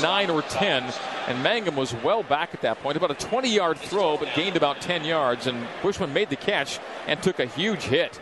nine 0.03 0.31
or 0.31 0.43
10, 0.43 0.93
and 1.29 1.43
Mangum 1.43 1.77
was 1.77 1.95
well 1.95 2.23
back 2.23 2.55
at 2.55 2.63
that 2.63 2.81
point. 2.81 2.97
About 2.97 3.11
a 3.11 3.15
20 3.15 3.49
yard 3.49 3.79
throw, 3.79 4.17
but 4.17 4.35
gained 4.35 4.57
about 4.57 4.81
10 4.81 5.05
yards, 5.05 5.47
and 5.47 5.67
Bushman 5.83 6.13
made 6.13 6.31
the 6.31 6.37
catch 6.37 6.79
and 7.07 7.23
took 7.23 7.41
a 7.41 7.47
huge 7.47 7.83
hit 7.83 8.19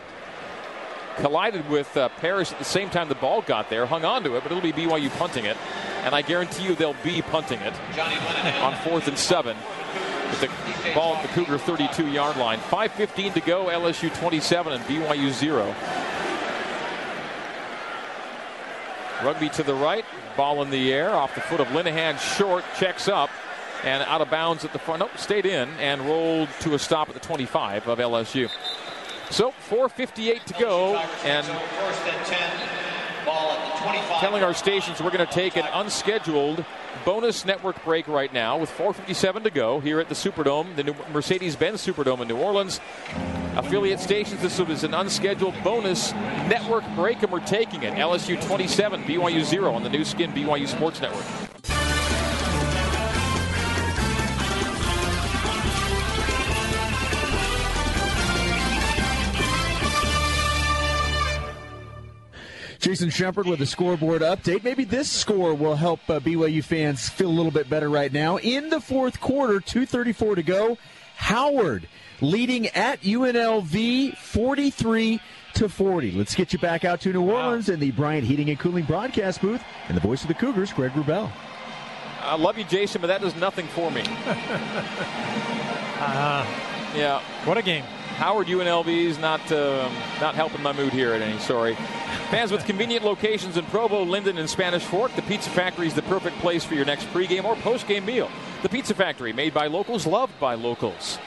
collided 1.17 1.69
with 1.69 1.97
uh, 1.97 2.09
Paris 2.21 2.53
at 2.53 2.59
the 2.59 2.65
same 2.65 2.91
time 2.91 3.09
the 3.09 3.15
ball 3.15 3.43
got 3.43 3.71
there, 3.71 3.87
hung 3.87 4.05
on 4.05 4.23
to 4.25 4.37
it, 4.37 4.43
but 4.43 4.51
it'll 4.51 4.63
be 4.63 4.73
BYU 4.73 5.11
punting 5.17 5.45
it. 5.45 5.57
And 6.03 6.15
I 6.15 6.23
guarantee 6.23 6.65
you 6.65 6.75
they'll 6.75 6.97
be 7.05 7.23
punting 7.23 7.61
it 7.61 7.75
on 8.61 8.75
fourth 8.83 9.09
and 9.09 9.17
seven 9.17 9.57
with 10.31 10.41
the 10.41 10.95
ball 10.95 11.17
at 11.17 11.23
the 11.23 11.29
Cougar 11.29 11.59
32 11.59 12.09
yard 12.09 12.37
line. 12.37 12.59
5.15 12.59 13.35
to 13.35 13.41
go, 13.41 13.67
LSU 13.67 14.15
27 14.19 14.73
and 14.73 14.85
BYU 14.85 15.31
0. 15.31 15.75
Rugby 19.25 19.49
to 19.51 19.63
the 19.63 19.75
right, 19.75 20.05
ball 20.37 20.63
in 20.63 20.71
the 20.71 20.93
air 20.93 21.11
off 21.11 21.35
the 21.35 21.41
foot 21.41 21.61
of 21.61 21.69
Linehan, 21.69 22.19
short, 22.19 22.65
checks 22.79 23.09
up. 23.09 23.31
And 23.83 24.03
out 24.05 24.23
of 24.23 24.31
bounds 24.31 24.65
at 24.65 24.73
the 24.73 24.79
front. 24.79 25.01
Nope, 25.01 25.11
stayed 25.19 25.45
in 25.45 25.69
and 25.79 26.01
rolled 26.03 26.49
to 26.61 26.73
a 26.73 26.79
stop 26.79 27.09
at 27.09 27.15
the 27.15 27.21
25 27.21 27.87
of 27.87 27.99
LSU. 27.99 28.49
So 29.29 29.53
4:58 29.69 30.43
to 30.45 30.55
go, 30.55 30.97
and 31.23 31.47
telling 34.21 34.43
our 34.43 34.55
stations 34.55 35.03
we're 35.03 35.11
going 35.11 35.27
to 35.27 35.33
take 35.33 35.57
an 35.57 35.67
unscheduled 35.75 36.65
bonus 37.05 37.45
network 37.45 37.83
break 37.85 38.09
right 38.09 38.33
now 38.33 38.59
with 38.59 38.71
4:57 38.71 39.45
to 39.45 39.51
go 39.51 39.81
here 39.81 40.01
at 40.01 40.09
the 40.09 40.15
Superdome, 40.15 40.75
the 40.77 40.85
new 40.85 40.95
Mercedes-Benz 41.13 41.87
Superdome 41.87 42.23
in 42.23 42.29
New 42.29 42.37
Orleans. 42.37 42.81
Affiliate 43.57 44.01
stations. 44.01 44.43
This 44.43 44.59
is 44.59 44.83
an 44.85 44.95
unscheduled 44.95 45.55
bonus 45.63 46.13
network 46.49 46.85
break, 46.97 47.23
and 47.23 47.31
we're 47.31 47.41
taking 47.41 47.83
it. 47.83 47.95
LSU 47.95 48.41
27, 48.47 49.05
BYU 49.05 49.45
0 49.45 49.73
on 49.73 49.83
the 49.83 49.89
Nu 49.89 50.05
Skin 50.05 50.33
BYU 50.33 50.67
Sports 50.67 51.01
Network. 51.01 51.54
Jason 62.95 63.11
Shepard 63.11 63.47
with 63.47 63.61
a 63.61 63.67
scoreboard 63.67 64.23
update. 64.23 64.63
Maybe 64.63 64.85
this 64.85 65.11
score 65.11 65.53
will 65.53 65.75
help 65.75 65.99
uh, 66.09 66.21
BYU 66.21 66.63
fans 66.63 67.09
feel 67.09 67.27
a 67.27 67.35
little 67.35 67.51
bit 67.51 67.69
better 67.69 67.91
right 67.91 68.13
now. 68.13 68.37
In 68.37 68.69
the 68.71 68.81
fourth 68.81 69.19
quarter, 69.19 69.59
2.34 69.59 70.37
to 70.37 70.43
go, 70.45 70.79
Howard 71.17 71.89
leading 72.21 72.69
at 72.69 73.01
UNLV 73.01 74.17
43 74.17 75.21
to 75.55 75.69
40. 75.69 76.13
Let's 76.13 76.37
get 76.37 76.53
you 76.53 76.61
back 76.61 76.85
out 76.85 77.01
to 77.01 77.13
New 77.13 77.29
Orleans 77.29 77.69
in 77.69 77.81
the 77.81 77.91
Bryant 77.91 78.29
Heating 78.29 78.49
and 78.49 78.61
Cooling 78.61 78.85
broadcast 78.85 79.41
booth 79.41 79.65
and 79.89 79.97
the 79.97 80.01
voice 80.01 80.23
of 80.23 80.29
the 80.29 80.35
Cougars, 80.35 80.73
Greg 80.73 80.93
Wrubell. 80.93 81.33
I 82.21 82.37
love 82.37 82.57
you, 82.57 82.65
Jason, 82.65 83.01
but 83.01 83.09
that 83.09 83.23
does 83.23 83.35
nothing 83.35 83.67
for 83.67 83.91
me. 83.91 84.05
Uh, 85.97 86.45
Yeah, 86.95 87.21
what 87.45 87.57
a 87.57 87.63
game. 87.63 87.85
Howard 88.15 88.47
UNLV 88.47 88.87
is 88.87 89.19
not 89.19 89.41
um, 89.51 89.93
not 90.21 90.37
helping 90.37 90.63
my 90.63 90.73
mood 90.73 90.93
here 90.93 91.13
at 91.13 91.21
any. 91.21 91.37
Sorry. 91.41 91.75
Fans 92.31 92.53
with 92.53 92.65
convenient 92.65 93.05
locations 93.05 93.57
in 93.57 93.65
Provo, 93.67 94.05
Lindon, 94.05 94.39
and 94.39 94.49
Spanish 94.49 94.85
Fork, 94.85 95.15
the 95.17 95.23
Pizza 95.23 95.51
Factory 95.51 95.89
is 95.89 95.95
the 95.95 96.03
perfect 96.03 96.39
place 96.39 96.65
for 96.65 96.75
your 96.75 96.85
next 96.85 97.07
pregame 97.07 97.45
or 97.45 97.57
postgame 97.57 98.05
meal. 98.05 98.31
The 98.63 98.69
Pizza 98.69 98.95
Factory, 98.95 99.33
made 99.33 99.53
by 99.53 99.67
locals, 99.67 100.07
loved 100.07 100.39
by 100.39 100.55
locals. 100.55 101.19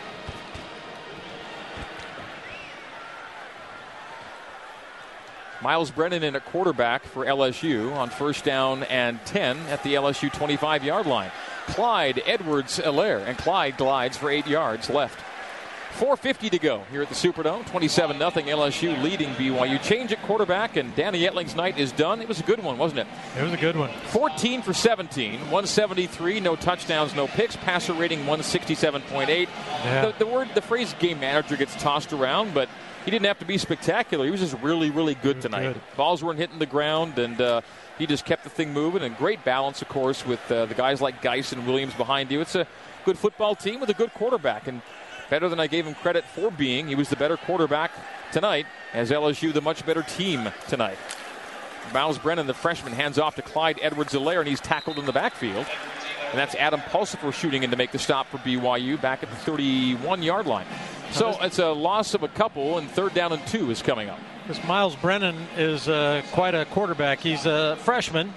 Myles 5.61 5.91
Brennan 5.91 6.23
in 6.23 6.35
at 6.35 6.45
quarterback 6.45 7.03
for 7.03 7.25
LSU 7.25 7.93
on 7.95 8.09
first 8.09 8.45
down 8.45 8.83
and 8.83 9.19
10 9.25 9.57
at 9.67 9.83
the 9.83 9.95
LSU 9.95 10.31
25 10.31 10.85
yard 10.85 11.05
line. 11.05 11.31
Clyde 11.67 12.23
Edwards 12.25 12.79
Helaire, 12.79 13.25
and 13.25 13.37
Clyde 13.37 13.75
glides 13.75 14.15
for 14.15 14.29
eight 14.29 14.47
yards 14.47 14.89
left. 14.89 15.19
4.50 15.97 16.51
to 16.51 16.59
go 16.59 16.83
here 16.91 17.01
at 17.01 17.09
the 17.09 17.15
Superdome. 17.15 17.65
27 17.65 18.17
0 18.17 18.29
LSU 18.29 19.01
leading 19.01 19.29
BYU. 19.29 19.81
Change 19.81 20.11
at 20.11 20.21
quarterback, 20.23 20.77
and 20.77 20.95
Danny 20.95 21.21
Etling's 21.21 21.55
night 21.55 21.79
is 21.79 21.91
done. 21.91 22.21
It 22.21 22.27
was 22.27 22.39
a 22.39 22.43
good 22.43 22.63
one, 22.63 22.77
wasn't 22.77 22.99
it? 22.99 23.07
It 23.37 23.41
was 23.41 23.51
a 23.51 23.57
good 23.57 23.75
one. 23.75 23.89
14 24.09 24.61
for 24.61 24.73
17, 24.73 25.39
173, 25.39 26.39
no 26.39 26.55
touchdowns, 26.55 27.15
no 27.15 27.25
picks. 27.25 27.55
Passer 27.55 27.93
rating 27.93 28.19
167.8. 28.25 29.27
Yeah. 29.27 30.05
The, 30.05 30.15
the 30.19 30.27
word, 30.27 30.49
the 30.53 30.61
phrase 30.61 30.93
game 30.99 31.19
manager 31.19 31.57
gets 31.57 31.75
tossed 31.81 32.13
around, 32.13 32.53
but 32.53 32.69
he 33.03 33.09
didn't 33.09 33.25
have 33.25 33.39
to 33.39 33.45
be 33.45 33.57
spectacular. 33.57 34.25
He 34.25 34.31
was 34.31 34.41
just 34.41 34.57
really, 34.61 34.91
really 34.91 35.15
good 35.15 35.41
tonight. 35.41 35.73
good. 35.73 35.81
Balls 35.95 36.23
weren't 36.23 36.37
hitting 36.37 36.59
the 36.59 36.67
ground, 36.67 37.17
and 37.17 37.41
uh, 37.41 37.61
he 37.97 38.05
just 38.05 38.23
kept 38.23 38.43
the 38.43 38.51
thing 38.51 38.71
moving. 38.71 39.01
And 39.01 39.17
great 39.17 39.43
balance, 39.43 39.81
of 39.81 39.89
course, 39.89 40.25
with 40.27 40.51
uh, 40.51 40.67
the 40.67 40.75
guys 40.75 41.01
like 41.01 41.23
Guice 41.23 41.53
and 41.53 41.65
Williams 41.65 41.95
behind 41.95 42.29
you. 42.29 42.39
It's 42.41 42.53
a 42.53 42.67
good 43.03 43.17
football 43.17 43.55
team 43.55 43.79
with 43.79 43.89
a 43.89 43.95
good 43.95 44.13
quarterback, 44.13 44.67
and 44.67 44.81
better 45.29 45.49
than 45.49 45.59
I 45.59 45.67
gave 45.67 45.85
him 45.85 45.95
credit 45.95 46.23
for 46.25 46.51
being. 46.51 46.87
He 46.87 46.95
was 46.95 47.09
the 47.09 47.15
better 47.15 47.37
quarterback 47.37 47.91
tonight, 48.31 48.65
as 48.93 49.11
LSU 49.11 49.53
the 49.53 49.61
much 49.61 49.85
better 49.85 50.03
team 50.03 50.49
tonight. 50.67 50.97
Myles 51.93 52.17
Brennan, 52.17 52.47
the 52.47 52.53
freshman, 52.53 52.93
hands 52.93 53.17
off 53.17 53.35
to 53.35 53.41
Clyde 53.41 53.79
Edwards 53.81 54.13
Helaire, 54.13 54.39
and 54.39 54.47
he's 54.47 54.59
tackled 54.59 54.99
in 54.99 55.05
the 55.05 55.13
backfield. 55.13 55.65
And 56.29 56.37
that's 56.37 56.55
Adam 56.55 56.81
Pulsipher 56.81 57.33
shooting 57.33 57.63
in 57.63 57.71
to 57.71 57.77
make 57.77 57.91
the 57.91 57.99
stop 57.99 58.27
for 58.27 58.37
BYU 58.39 58.99
back 58.99 59.23
at 59.23 59.29
the 59.29 59.35
31 59.37 60.21
yard 60.23 60.45
line. 60.45 60.65
So 61.11 61.37
it's 61.41 61.59
a 61.59 61.69
loss 61.69 62.13
of 62.13 62.23
a 62.23 62.27
couple, 62.27 62.77
and 62.77 62.89
third 62.89 63.13
down 63.13 63.31
and 63.31 63.45
two 63.47 63.71
is 63.71 63.81
coming 63.81 64.09
up. 64.09 64.19
This 64.47 64.61
Myles 64.65 64.95
Brennan 64.97 65.35
is 65.55 65.87
uh, 65.87 66.21
quite 66.33 66.53
a 66.53 66.65
quarterback. 66.65 67.19
He's 67.19 67.45
a 67.45 67.77
freshman 67.77 68.33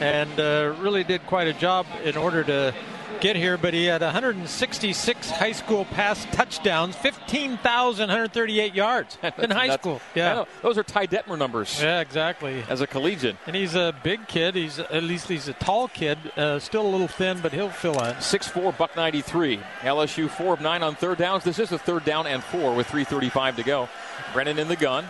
and 0.00 0.40
uh, 0.40 0.74
really 0.80 1.04
did 1.04 1.24
quite 1.26 1.46
a 1.46 1.52
job 1.52 1.86
in 2.04 2.16
order 2.16 2.42
to 2.44 2.74
get 3.22 3.36
here, 3.36 3.56
but 3.56 3.72
he 3.72 3.84
had 3.84 4.02
166 4.02 5.30
high 5.30 5.52
school 5.52 5.84
pass 5.84 6.26
touchdowns, 6.32 6.96
15,138 6.96 8.74
yards 8.74 9.16
in 9.22 9.50
high 9.50 9.68
That's- 9.68 9.80
school. 9.80 10.00
Yeah. 10.14 10.44
Those 10.60 10.76
are 10.76 10.82
Ty 10.82 11.06
Detmer 11.06 11.38
numbers 11.38 11.80
Yeah, 11.80 12.00
exactly. 12.00 12.64
as 12.68 12.80
a 12.80 12.86
collegiate. 12.86 13.36
And 13.46 13.54
he's 13.54 13.76
a 13.76 13.94
big 14.02 14.26
kid. 14.26 14.56
He's 14.56 14.80
at 14.80 15.04
least 15.04 15.28
he's 15.28 15.46
a 15.46 15.52
tall 15.54 15.86
kid, 15.88 16.18
uh, 16.36 16.58
still 16.58 16.82
a 16.84 16.90
little 16.90 17.06
thin, 17.08 17.38
but 17.40 17.52
he'll 17.52 17.70
fill 17.70 17.94
in. 18.04 18.14
6'4", 18.16 18.76
buck 18.76 18.96
93. 18.96 19.60
LSU 19.82 20.28
4 20.28 20.54
of 20.54 20.60
9 20.60 20.82
on 20.82 20.94
third 20.96 21.18
downs. 21.18 21.44
This 21.44 21.60
is 21.60 21.70
a 21.70 21.78
third 21.78 22.04
down 22.04 22.26
and 22.26 22.42
four 22.42 22.74
with 22.74 22.88
3.35 22.88 23.56
to 23.56 23.62
go. 23.62 23.88
Brennan 24.32 24.58
in 24.58 24.66
the 24.66 24.76
gun. 24.76 25.04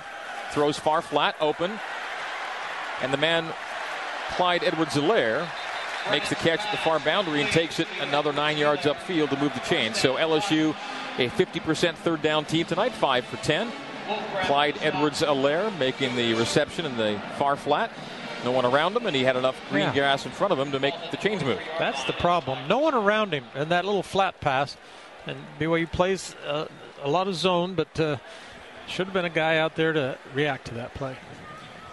Throws 0.53 0.79
far 0.79 1.01
flat, 1.01 1.35
open. 1.40 1.72
And 3.01 3.11
the 3.12 3.16
man, 3.16 3.46
Clyde 4.37 4.62
Edwards 4.64 4.94
Helaire, 4.94 5.48
makes 6.11 6.29
the 6.29 6.35
catch 6.37 6.61
at 6.61 6.71
the 6.71 6.77
far 6.79 6.99
boundary 7.01 7.41
and 7.43 7.51
takes 7.51 7.79
it 7.81 7.88
another 8.01 8.33
nine 8.33 8.57
yards 8.59 8.83
upfield 8.83 9.31
to 9.31 9.37
move 9.37 9.55
the 9.55 9.61
chain. 9.61 9.95
So 9.95 10.15
LSU, 10.17 10.75
a 11.19 11.29
50% 11.29 11.95
third 11.97 12.23
down 12.23 12.45
team 12.45 12.67
tonight, 12.67 12.93
5 12.93 13.25
for 13.25 13.37
10. 13.38 13.71
Clyde 14.45 14.77
Edwards 14.83 15.23
Helaire 15.23 15.77
making 15.79 16.17
the 16.17 16.35
reception 16.35 16.85
in 16.85 16.97
the 16.97 17.21
far 17.38 17.57
flat. 17.57 17.91
No 18.45 18.51
one 18.51 18.65
around 18.67 18.97
him, 18.97 19.07
and 19.07 19.15
he 19.15 19.23
had 19.23 19.37
enough 19.37 19.57
green 19.71 19.85
Yeah. 19.85 19.95
grass 19.95 20.27
in 20.27 20.33
front 20.33 20.53
of 20.53 20.59
him 20.59 20.73
to 20.73 20.81
make 20.81 20.95
the 21.12 21.17
chains 21.17 21.45
move. 21.45 21.61
That's 21.79 22.03
the 22.05 22.12
problem. 22.12 22.67
No 22.67 22.79
one 22.79 22.95
around 22.95 23.33
him, 23.33 23.45
and 23.55 23.71
that 23.71 23.85
little 23.85 24.03
flat 24.03 24.41
pass. 24.41 24.77
And 25.27 25.37
BYU 25.61 25.87
plays 25.91 26.35
uh, 26.47 26.67
a 27.03 27.09
lot 27.09 27.29
of 27.29 27.37
zone, 27.37 27.75
but 27.75 27.99
uh, 28.01 28.17
should 28.88 29.07
have 29.07 29.15
been 29.15 29.25
a 29.25 29.31
guy 29.31 29.59
out 29.59 29.77
there 29.77 29.93
to 29.93 30.19
react 30.35 30.67
to 30.67 30.75
that 30.75 30.93
play. 30.95 31.17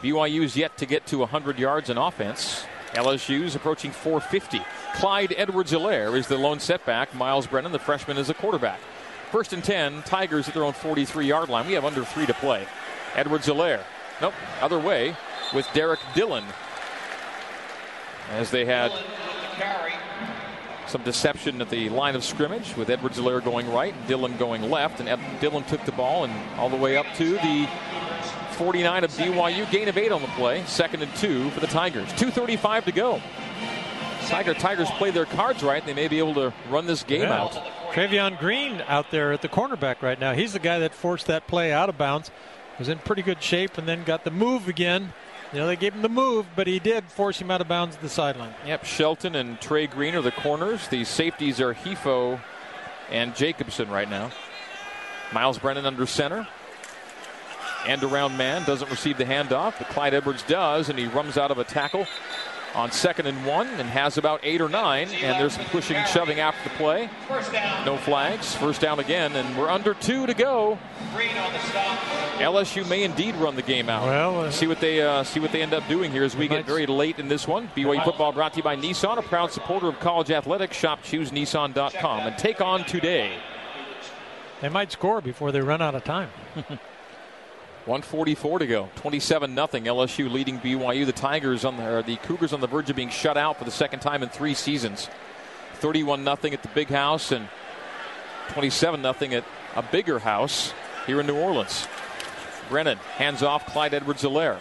BYU's 0.02 0.58
yet 0.58 0.76
to 0.80 0.88
get 0.88 1.06
to 1.08 1.20
100 1.20 1.60
yards 1.60 1.90
in 1.92 1.98
offense. 2.00 2.66
LSU's 2.94 3.56
approaching 3.56 3.92
450. 3.92 4.62
Clyde 4.96 5.34
Edwards 5.38 5.72
Helaire 5.72 6.18
is 6.18 6.28
the 6.28 6.38
lone 6.38 6.60
setback. 6.60 7.14
Myles 7.14 7.48
Brennan, 7.48 7.72
the 7.72 7.80
freshman, 7.80 8.18
is 8.18 8.30
a 8.30 8.34
quarterback. 8.34 8.80
First 9.32 9.54
and 9.54 9.64
10, 9.64 10.04
Tigers 10.04 10.48
at 10.48 10.54
their 10.56 10.64
own 10.64 10.74
43 10.74 11.28
yard 11.28 11.50
line. 11.50 11.68
We 11.68 11.74
have 11.74 11.86
under 11.86 12.04
three 12.04 12.26
to 12.26 12.34
play. 12.34 12.66
Edwards 13.16 13.48
Helaire. 13.48 13.84
Nope, 14.22 14.34
other 14.62 14.80
way 14.80 15.16
with 15.54 15.68
Derrick 15.74 16.00
Dillon. 16.14 16.44
As 18.32 18.52
they 18.52 18.66
had 18.66 18.92
some 20.88 21.04
deception 21.04 21.62
at 21.62 21.70
the 21.70 21.90
line 21.90 22.16
of 22.16 22.24
scrimmage 22.24 22.76
with 22.76 22.90
Edwards 22.90 23.20
Helaire 23.20 23.44
going 23.44 23.72
right, 23.72 23.94
and 23.94 24.08
Dillon 24.08 24.36
going 24.38 24.70
left, 24.70 25.00
and 25.00 25.08
Ed- 25.08 25.20
Dillon 25.40 25.64
took 25.64 25.84
the 25.86 25.92
ball 25.92 26.24
and 26.24 26.34
all 26.60 26.70
the 26.70 26.76
way 26.76 26.98
up 26.98 27.06
to 27.16 27.34
the 27.34 27.70
49 28.60 29.06
of 29.06 29.12
BYU. 29.12 29.72
Gain 29.72 29.88
of 29.88 29.98
eight 29.98 30.12
on 30.12 30.22
the 30.22 30.28
play. 30.30 30.64
Second 30.66 31.02
and 31.02 31.16
two 31.16 31.50
for 31.52 31.62
the 31.62 31.68
Tigers. 31.68 32.10
2.35 32.14 32.84
to 32.84 32.92
go. 32.92 33.22
Tiger 34.28 34.54
Tigers 34.54 34.90
play 34.92 35.12
their 35.12 35.26
cards 35.26 35.64
right. 35.64 35.84
They 35.86 35.94
may 35.94 36.10
be 36.10 36.20
able 36.20 36.34
to 36.36 36.54
run 36.70 36.86
this 36.86 37.04
game 37.04 37.22
Yeah. 37.22 37.42
out. 37.42 37.54
Travion 37.94 38.38
Green 38.38 38.84
out 38.88 39.12
there 39.12 39.32
at 39.32 39.42
the 39.42 39.48
cornerback 39.48 40.02
right 40.02 40.20
now. 40.20 40.34
He's 40.34 40.52
the 40.54 40.60
guy 40.60 40.78
that 40.80 40.94
forced 40.94 41.26
that 41.28 41.48
play 41.48 41.72
out 41.72 41.88
of 41.88 41.98
bounds. 41.98 42.32
Was 42.78 42.90
in 42.90 42.98
pretty 43.00 43.22
good 43.22 43.42
shape 43.42 43.78
and 43.78 43.88
then 43.88 44.04
got 44.04 44.26
the 44.26 44.30
move 44.32 44.68
again. 44.68 45.14
You 45.54 45.60
know, 45.60 45.68
they 45.68 45.78
gave 45.78 45.94
him 45.94 46.02
the 46.02 46.10
move, 46.10 46.46
but 46.56 46.68
he 46.68 46.80
did 46.80 47.06
force 47.06 47.40
him 47.40 47.50
out 47.50 47.62
of 47.62 47.68
bounds 47.70 47.96
at 47.96 48.02
the 48.02 48.10
sideline. 48.10 48.54
Yep, 48.68 48.84
Shelton 48.86 49.36
and 49.36 49.60
Trey 49.62 49.88
Green 49.88 50.16
are 50.16 50.22
the 50.22 50.32
corners. 50.32 50.88
The 50.90 51.06
safeties 51.06 51.60
are 51.62 51.74
Hifo 51.74 52.40
and 53.10 53.34
Jacobson 53.36 53.90
right 53.90 54.10
now. 54.10 54.32
Myles 55.32 55.58
Brennan 55.58 55.86
under 55.86 56.06
center. 56.06 56.46
End 57.86 58.04
around 58.04 58.38
man 58.38 58.64
doesn't 58.66 58.90
receive 58.92 59.18
the 59.18 59.26
handoff, 59.26 59.76
but 59.78 59.88
Clyde 59.90 60.14
Edwards 60.14 60.44
does, 60.44 60.90
and 60.90 61.00
he 61.00 61.08
runs 61.08 61.38
out 61.38 61.52
of 61.52 61.58
a 61.58 61.64
tackle 61.64 62.06
on 62.76 62.92
second 62.92 63.26
and 63.26 63.46
one 63.46 63.68
and 63.68 63.90
has 63.90 64.18
about 64.18 64.40
eight 64.44 64.62
or 64.62 64.70
nine. 64.70 65.10
And 65.10 65.40
there's 65.40 65.54
some 65.54 65.66
pushing 65.66 65.96
and 65.96 66.08
shoving 66.08 66.40
after 66.40 66.70
the 66.70 66.76
play. 66.76 67.10
No 67.86 67.98
flags. 67.98 68.56
First 68.56 68.82
down 68.82 69.00
again, 69.00 69.36
and 69.36 69.58
we're 69.58 69.70
under 69.70 69.94
two 69.96 70.26
to 70.26 70.34
go. 70.34 70.78
LSU 72.38 72.88
may 72.88 73.04
indeed 73.04 73.36
run 73.36 73.56
the 73.56 73.62
game 73.62 73.90
out. 73.90 74.06
Well, 74.06 74.42
uh, 74.42 74.52
see 74.52 74.68
what 74.68 74.80
they 74.80 75.02
uh, 75.02 75.24
see 75.24 75.40
what 75.40 75.52
they 75.52 75.62
end 75.62 75.74
up 75.74 75.88
doing 75.88 76.12
here 76.12 76.24
as 76.24 76.36
we 76.36 76.48
get 76.48 76.66
very 76.66 76.86
late 76.86 77.20
in 77.20 77.28
this 77.28 77.48
one. 77.48 77.70
BYU 77.76 78.04
football 78.04 78.32
brought 78.32 78.54
to 78.54 78.58
you 78.58 78.64
by 78.64 78.76
Nissan, 78.76 79.18
a 79.18 79.22
proud 79.22 79.52
supporter 79.52 79.88
of 79.88 80.00
college 80.00 80.32
athletics. 80.32 80.78
Shop 80.78 81.04
ChooseNissan.com 81.04 82.20
and 82.28 82.38
take 82.38 82.62
on 82.62 82.86
today. 82.86 83.38
They 84.62 84.70
might 84.70 84.92
score 84.92 85.22
before 85.22 85.52
they 85.52 85.62
run 85.62 85.82
out 85.82 85.96
of 85.96 86.04
time. 86.04 86.30
144 87.90 88.60
to 88.60 88.68
go. 88.68 88.90
27 88.98 89.56
nothing. 89.56 89.86
LSU 89.86 90.32
leading 90.32 90.60
BYU. 90.60 91.08
The 91.08 91.12
Tigers 91.12 91.66
on 91.66 91.76
the 91.76 92.04
the 92.06 92.18
Cougars 92.18 92.54
on 92.54 92.62
the 92.62 92.68
verge 92.68 92.92
of 92.92 92.96
being 92.96 93.10
shut 93.10 93.36
out 93.36 93.58
for 93.58 93.66
the 93.66 93.72
second 93.72 94.02
time 94.02 94.22
in 94.22 94.30
three 94.30 94.54
seasons. 94.54 95.10
31 95.76 96.24
nothing 96.24 96.54
at 96.54 96.62
the 96.62 96.68
Big 96.70 96.90
House 96.90 97.32
and 97.32 97.50
27 98.50 99.02
nothing 99.02 99.34
at 99.34 99.44
a 99.76 99.82
bigger 99.82 100.20
house 100.20 100.72
here 101.08 101.20
in 101.20 101.26
New 101.26 101.36
Orleans. 101.36 101.88
Brennan 102.70 103.00
hands 103.16 103.42
off 103.42 103.66
Clyde 103.66 103.96
Edwards-Helaire. 103.96 104.60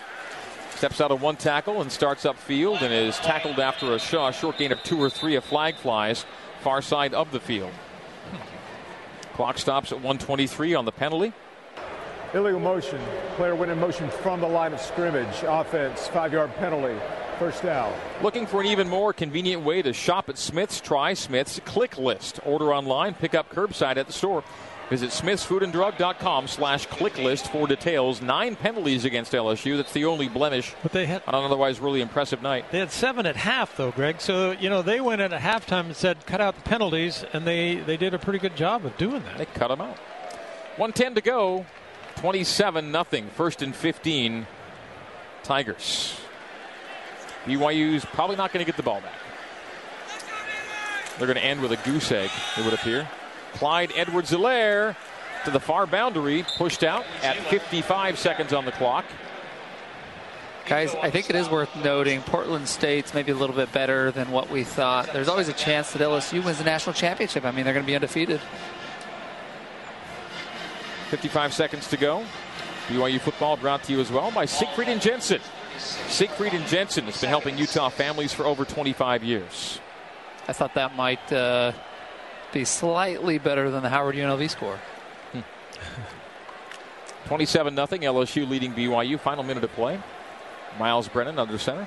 Steps 0.76 0.98
out 0.98 1.10
of 1.10 1.20
one 1.20 1.36
tackle 1.36 1.82
and 1.82 1.92
starts 1.92 2.24
upfield 2.24 2.80
and 2.80 2.94
is 2.94 3.18
tackled 3.18 3.58
after 3.58 3.92
a 3.92 3.98
sh- 3.98 4.14
a 4.14 4.32
short 4.32 4.56
gain 4.56 4.72
of 4.72 4.82
two 4.82 4.98
or 5.02 5.10
three. 5.10 5.36
A 5.36 5.42
flag 5.42 5.76
flies 5.76 6.24
far 6.60 6.80
side 6.80 7.12
of 7.12 7.30
the 7.30 7.40
field. 7.40 7.72
Clock 9.34 9.58
stops 9.58 9.92
at 9.92 9.98
123 9.98 10.74
on 10.74 10.86
the 10.86 10.92
penalty. 10.92 11.34
Illegal 12.34 12.60
motion. 12.60 13.00
Player 13.36 13.54
went 13.54 13.70
in 13.70 13.80
motion 13.80 14.10
from 14.10 14.40
the 14.40 14.48
line 14.48 14.72
of 14.72 14.80
scrimmage. 14.80 15.42
Offense, 15.46 16.08
five 16.08 16.32
yard 16.32 16.54
penalty. 16.56 16.98
First 17.38 17.62
down. 17.62 17.92
Looking 18.22 18.46
for 18.46 18.60
an 18.60 18.66
even 18.66 18.88
more 18.88 19.12
convenient 19.12 19.62
way 19.62 19.80
to 19.80 19.92
shop 19.92 20.28
at 20.28 20.36
Smith's? 20.38 20.80
Try 20.80 21.14
Smith's 21.14 21.60
Click 21.64 21.96
List. 21.96 22.40
Order 22.44 22.74
online, 22.74 23.14
pick 23.14 23.34
up 23.34 23.48
curbside 23.50 23.96
at 23.96 24.08
the 24.08 24.12
store. 24.12 24.42
Visit 24.90 25.10
smithsfoodanddrug.com 25.10 26.48
slash 26.48 26.86
click 26.86 27.18
list 27.18 27.52
for 27.52 27.66
details. 27.66 28.22
Nine 28.22 28.56
penalties 28.56 29.04
against 29.04 29.34
LSU. 29.34 29.76
That's 29.76 29.92
the 29.92 30.06
only 30.06 30.28
blemish 30.30 30.74
But 30.82 30.92
they 30.92 31.04
had 31.04 31.22
on 31.26 31.34
an 31.34 31.44
otherwise 31.44 31.78
really 31.78 32.00
impressive 32.00 32.40
night. 32.40 32.64
they 32.72 32.78
had 32.78 32.90
seven 32.90 33.26
at 33.26 33.36
half 33.36 33.76
though, 33.76 33.90
Greg. 33.90 34.20
So 34.20 34.52
you 34.52 34.70
know 34.70 34.80
they 34.80 35.00
went 35.00 35.20
in 35.20 35.32
at 35.34 35.42
halftime 35.42 35.86
and 35.86 35.96
said 35.96 36.24
cut 36.24 36.40
out 36.40 36.54
the 36.56 36.62
penalties, 36.62 37.22
and 37.34 37.46
they 37.46 37.76
they 37.76 37.98
did 37.98 38.14
a 38.14 38.18
pretty 38.18 38.38
good 38.38 38.56
job 38.56 38.86
of 38.86 38.96
doing 38.96 39.22
that. 39.24 39.36
They 39.36 39.44
cut 39.44 39.68
them 39.68 39.82
out. 39.82 39.98
110 40.78 41.16
to 41.16 41.20
go. 41.20 41.66
27 42.18 42.90
nothing. 42.90 43.28
First 43.30 43.62
and 43.62 43.74
15. 43.74 44.46
Tigers. 45.44 46.20
BYU's 47.44 48.04
probably 48.04 48.36
not 48.36 48.52
going 48.52 48.64
to 48.64 48.70
get 48.70 48.76
the 48.76 48.82
ball 48.82 49.00
back. 49.00 49.14
They're 51.16 51.26
going 51.26 51.38
to 51.38 51.44
end 51.44 51.62
with 51.62 51.72
a 51.72 51.76
goose 51.76 52.12
egg, 52.12 52.30
it 52.56 52.64
would 52.64 52.74
appear. 52.74 53.08
Clyde 53.54 53.92
Edwards 53.96 54.30
Helaire 54.30 54.94
to 55.44 55.50
the 55.50 55.60
far 55.60 55.86
boundary, 55.86 56.44
pushed 56.56 56.84
out 56.84 57.04
at 57.22 57.36
55 57.36 58.18
seconds 58.18 58.52
on 58.52 58.64
the 58.64 58.72
clock. 58.72 59.04
Guys, 60.66 60.94
I 61.00 61.10
think 61.10 61.30
it 61.30 61.36
is 61.36 61.48
worth 61.48 61.74
noting 61.82 62.20
Portland 62.20 62.68
State's 62.68 63.14
maybe 63.14 63.32
a 63.32 63.34
little 63.34 63.56
bit 63.56 63.72
better 63.72 64.10
than 64.10 64.30
what 64.30 64.50
we 64.50 64.64
thought. 64.64 65.12
There's 65.12 65.28
always 65.28 65.48
a 65.48 65.54
chance 65.54 65.92
that 65.92 66.02
LSU 66.02 66.44
wins 66.44 66.58
the 66.58 66.64
national 66.64 66.92
championship. 66.92 67.44
I 67.44 67.52
mean, 67.52 67.64
they're 67.64 67.72
going 67.72 67.86
to 67.86 67.90
be 67.90 67.94
undefeated. 67.94 68.40
55 71.08 71.52
seconds 71.54 71.88
to 71.88 71.96
go. 71.96 72.24
BYU 72.88 73.20
football 73.20 73.56
brought 73.56 73.82
to 73.84 73.92
you 73.92 74.00
as 74.00 74.10
well 74.10 74.30
by 74.30 74.44
Siegfried 74.44 74.88
and 74.88 75.00
Jensen. 75.00 75.40
Siegfried 75.78 76.54
and 76.54 76.66
Jensen 76.66 77.04
has 77.04 77.20
been 77.20 77.28
helping 77.28 77.58
Utah 77.58 77.88
families 77.88 78.32
for 78.32 78.44
over 78.46 78.64
25 78.64 79.22
years. 79.22 79.80
I 80.46 80.52
thought 80.52 80.74
that 80.74 80.96
might 80.96 81.32
uh, 81.32 81.72
be 82.52 82.64
slightly 82.64 83.38
better 83.38 83.70
than 83.70 83.82
the 83.82 83.88
Howard 83.88 84.16
UNLV 84.16 84.50
score. 84.50 84.78
27 87.26 87.74
0 87.74 87.86
LSU 87.86 88.48
leading 88.48 88.72
BYU. 88.72 89.20
Final 89.20 89.44
minute 89.44 89.64
of 89.64 89.72
play. 89.72 90.00
Myles 90.78 91.08
Brennan 91.08 91.38
under 91.38 91.58
center. 91.58 91.86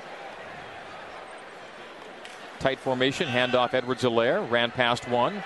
Tight 2.60 2.78
formation, 2.78 3.28
handoff 3.28 3.74
Edwards 3.74 4.04
Helaire. 4.04 4.48
Ran 4.48 4.70
past 4.70 5.08
one, 5.08 5.42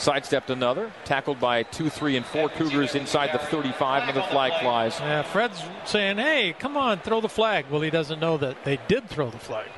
sidestepped 0.00 0.50
another. 0.50 0.90
Tackled 1.04 1.38
by 1.38 1.62
two, 1.64 1.90
three, 1.90 2.16
and 2.16 2.24
four 2.24 2.48
Cougars 2.48 2.94
inside 2.94 3.32
the 3.32 3.38
35. 3.38 4.04
Another 4.04 4.22
flag 4.30 4.60
flies. 4.60 4.98
Yeah, 5.00 5.22
Fred's 5.22 5.62
saying, 5.84 6.16
hey, 6.18 6.54
come 6.58 6.76
on, 6.76 6.98
throw 6.98 7.20
the 7.20 7.28
flag. 7.28 7.66
Well, 7.70 7.80
he 7.80 7.90
doesn't 7.90 8.18
know 8.18 8.36
that 8.38 8.64
they 8.64 8.78
did 8.88 9.08
throw 9.08 9.30
the 9.30 9.38
flag. 9.38 9.68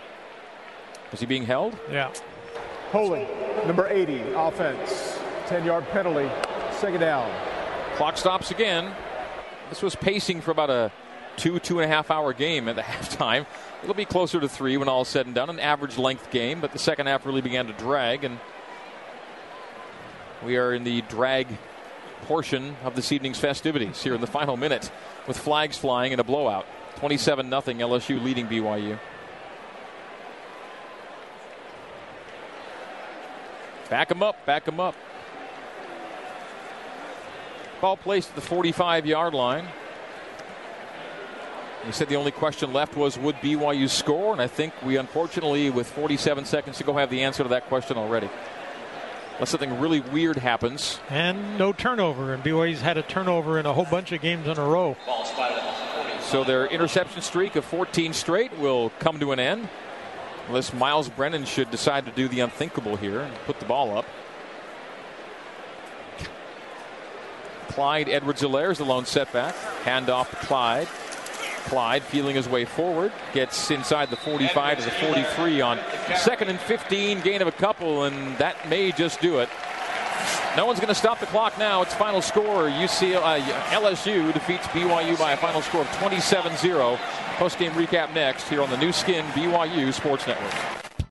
Was 1.10 1.20
he 1.20 1.26
being 1.26 1.44
held? 1.44 1.76
Yeah. 1.90 2.12
Holding, 2.90 3.26
number 3.66 3.86
80, 3.88 4.32
offense. 4.34 5.18
10 5.46 5.64
yard 5.64 5.86
penalty, 5.88 6.30
second 6.78 7.00
down. 7.00 7.30
Clock 7.96 8.16
stops 8.16 8.50
again. 8.50 8.94
This 9.68 9.82
was 9.82 9.94
pacing 9.94 10.40
for 10.40 10.50
about 10.50 10.70
a 10.70 10.92
two, 11.36 11.58
two 11.58 11.80
and 11.80 11.90
a 11.90 11.94
half 11.94 12.10
hour 12.10 12.32
game 12.32 12.68
at 12.68 12.76
the 12.76 12.82
halftime. 12.82 13.46
It'll 13.82 13.94
be 13.94 14.04
closer 14.04 14.40
to 14.40 14.48
three 14.48 14.76
when 14.76 14.88
all 14.88 15.02
is 15.02 15.08
said 15.08 15.26
and 15.26 15.34
done. 15.34 15.50
An 15.50 15.58
average 15.58 15.98
length 15.98 16.30
game, 16.30 16.60
but 16.60 16.72
the 16.72 16.78
second 16.78 17.06
half 17.06 17.26
really 17.26 17.40
began 17.40 17.66
to 17.66 17.72
drag, 17.72 18.24
and 18.24 18.38
we 20.44 20.56
are 20.56 20.74
in 20.74 20.84
the 20.84 21.02
drag 21.02 21.46
portion 22.22 22.76
of 22.84 22.94
this 22.94 23.12
evening's 23.12 23.38
festivities 23.38 24.02
here 24.02 24.14
in 24.14 24.20
the 24.20 24.26
final 24.26 24.56
minute 24.56 24.90
with 25.26 25.36
flags 25.36 25.76
flying 25.76 26.12
and 26.12 26.20
a 26.20 26.24
blowout. 26.24 26.66
27 26.96 27.48
0 27.48 27.60
LSU 27.62 28.22
leading 28.22 28.46
BYU. 28.46 28.98
Back 33.90 34.08
them 34.08 34.22
up, 34.22 34.46
back 34.46 34.64
them 34.64 34.80
up. 34.80 34.94
Ball 37.80 37.96
placed 37.96 38.30
at 38.30 38.36
the 38.36 38.40
45 38.40 39.06
yard 39.06 39.34
line. 39.34 39.66
He 41.84 41.90
said 41.90 42.08
the 42.08 42.14
only 42.14 42.30
question 42.30 42.72
left 42.72 42.96
was 42.96 43.18
would 43.18 43.34
BYU 43.36 43.88
score? 43.88 44.32
And 44.32 44.40
I 44.40 44.46
think 44.46 44.72
we, 44.84 44.96
unfortunately, 44.96 45.68
with 45.68 45.90
47 45.90 46.44
seconds 46.44 46.78
to 46.78 46.84
go, 46.84 46.92
have 46.94 47.10
the 47.10 47.22
answer 47.22 47.42
to 47.42 47.48
that 47.48 47.66
question 47.66 47.96
already. 47.96 48.30
Unless 49.42 49.50
something 49.50 49.80
really 49.80 49.98
weird 49.98 50.36
happens. 50.36 51.00
And 51.10 51.58
no 51.58 51.72
turnover. 51.72 52.32
And 52.32 52.44
BYU's 52.44 52.80
had 52.80 52.96
a 52.96 53.02
turnover 53.02 53.58
in 53.58 53.66
a 53.66 53.72
whole 53.72 53.86
bunch 53.86 54.12
of 54.12 54.20
games 54.20 54.46
in 54.46 54.56
a 54.56 54.64
row. 54.64 54.96
So 56.20 56.44
their 56.44 56.66
interception 56.66 57.22
streak 57.22 57.56
of 57.56 57.64
14 57.64 58.12
straight 58.12 58.56
will 58.56 58.90
come 59.00 59.18
to 59.18 59.32
an 59.32 59.40
end. 59.40 59.68
Unless 60.46 60.72
Myles 60.72 61.08
Brennan 61.08 61.44
should 61.44 61.72
decide 61.72 62.06
to 62.06 62.12
do 62.12 62.28
the 62.28 62.38
unthinkable 62.38 62.94
here 62.94 63.18
and 63.18 63.34
put 63.44 63.58
the 63.58 63.66
ball 63.66 63.98
up. 63.98 64.06
Clyde 67.66 68.08
Edwards 68.08 68.42
Helaire 68.42 68.70
is 68.70 68.78
the 68.78 68.84
lone 68.84 69.06
setback. 69.06 69.56
Handoff 69.82 70.30
to 70.30 70.36
Clyde. 70.36 70.86
Clyde 71.64 72.02
feeling 72.02 72.36
his 72.36 72.48
way 72.48 72.64
forward. 72.64 73.12
Gets 73.32 73.70
inside 73.70 74.10
the 74.10 74.16
45 74.16 74.78
to 74.78 74.84
the 74.84 74.90
43 74.90 75.60
on 75.60 75.78
second 76.16 76.48
and 76.48 76.58
15. 76.60 77.20
Gain 77.20 77.42
of 77.42 77.48
a 77.48 77.52
couple, 77.52 78.04
and 78.04 78.36
that 78.38 78.68
may 78.68 78.92
just 78.92 79.20
do 79.20 79.38
it. 79.38 79.48
No 80.56 80.66
one's 80.66 80.80
going 80.80 80.88
to 80.88 80.94
stop 80.94 81.18
the 81.18 81.26
clock 81.26 81.56
now. 81.58 81.80
It's 81.80 81.94
final 81.94 82.20
score. 82.20 82.68
UC, 82.68 83.16
uh, 83.16 83.40
LSU 83.70 84.32
defeats 84.34 84.66
BYU 84.68 85.18
by 85.18 85.32
a 85.32 85.36
final 85.36 85.62
score 85.62 85.80
of 85.80 85.90
27 85.92 86.56
0. 86.56 86.98
Post 87.36 87.58
game 87.58 87.72
recap 87.72 88.12
next 88.14 88.48
here 88.48 88.62
on 88.62 88.68
the 88.68 88.76
Nu 88.76 88.92
Skin 88.92 89.24
BYU 89.28 89.92
Sports 89.94 90.26
Network. 90.26 90.81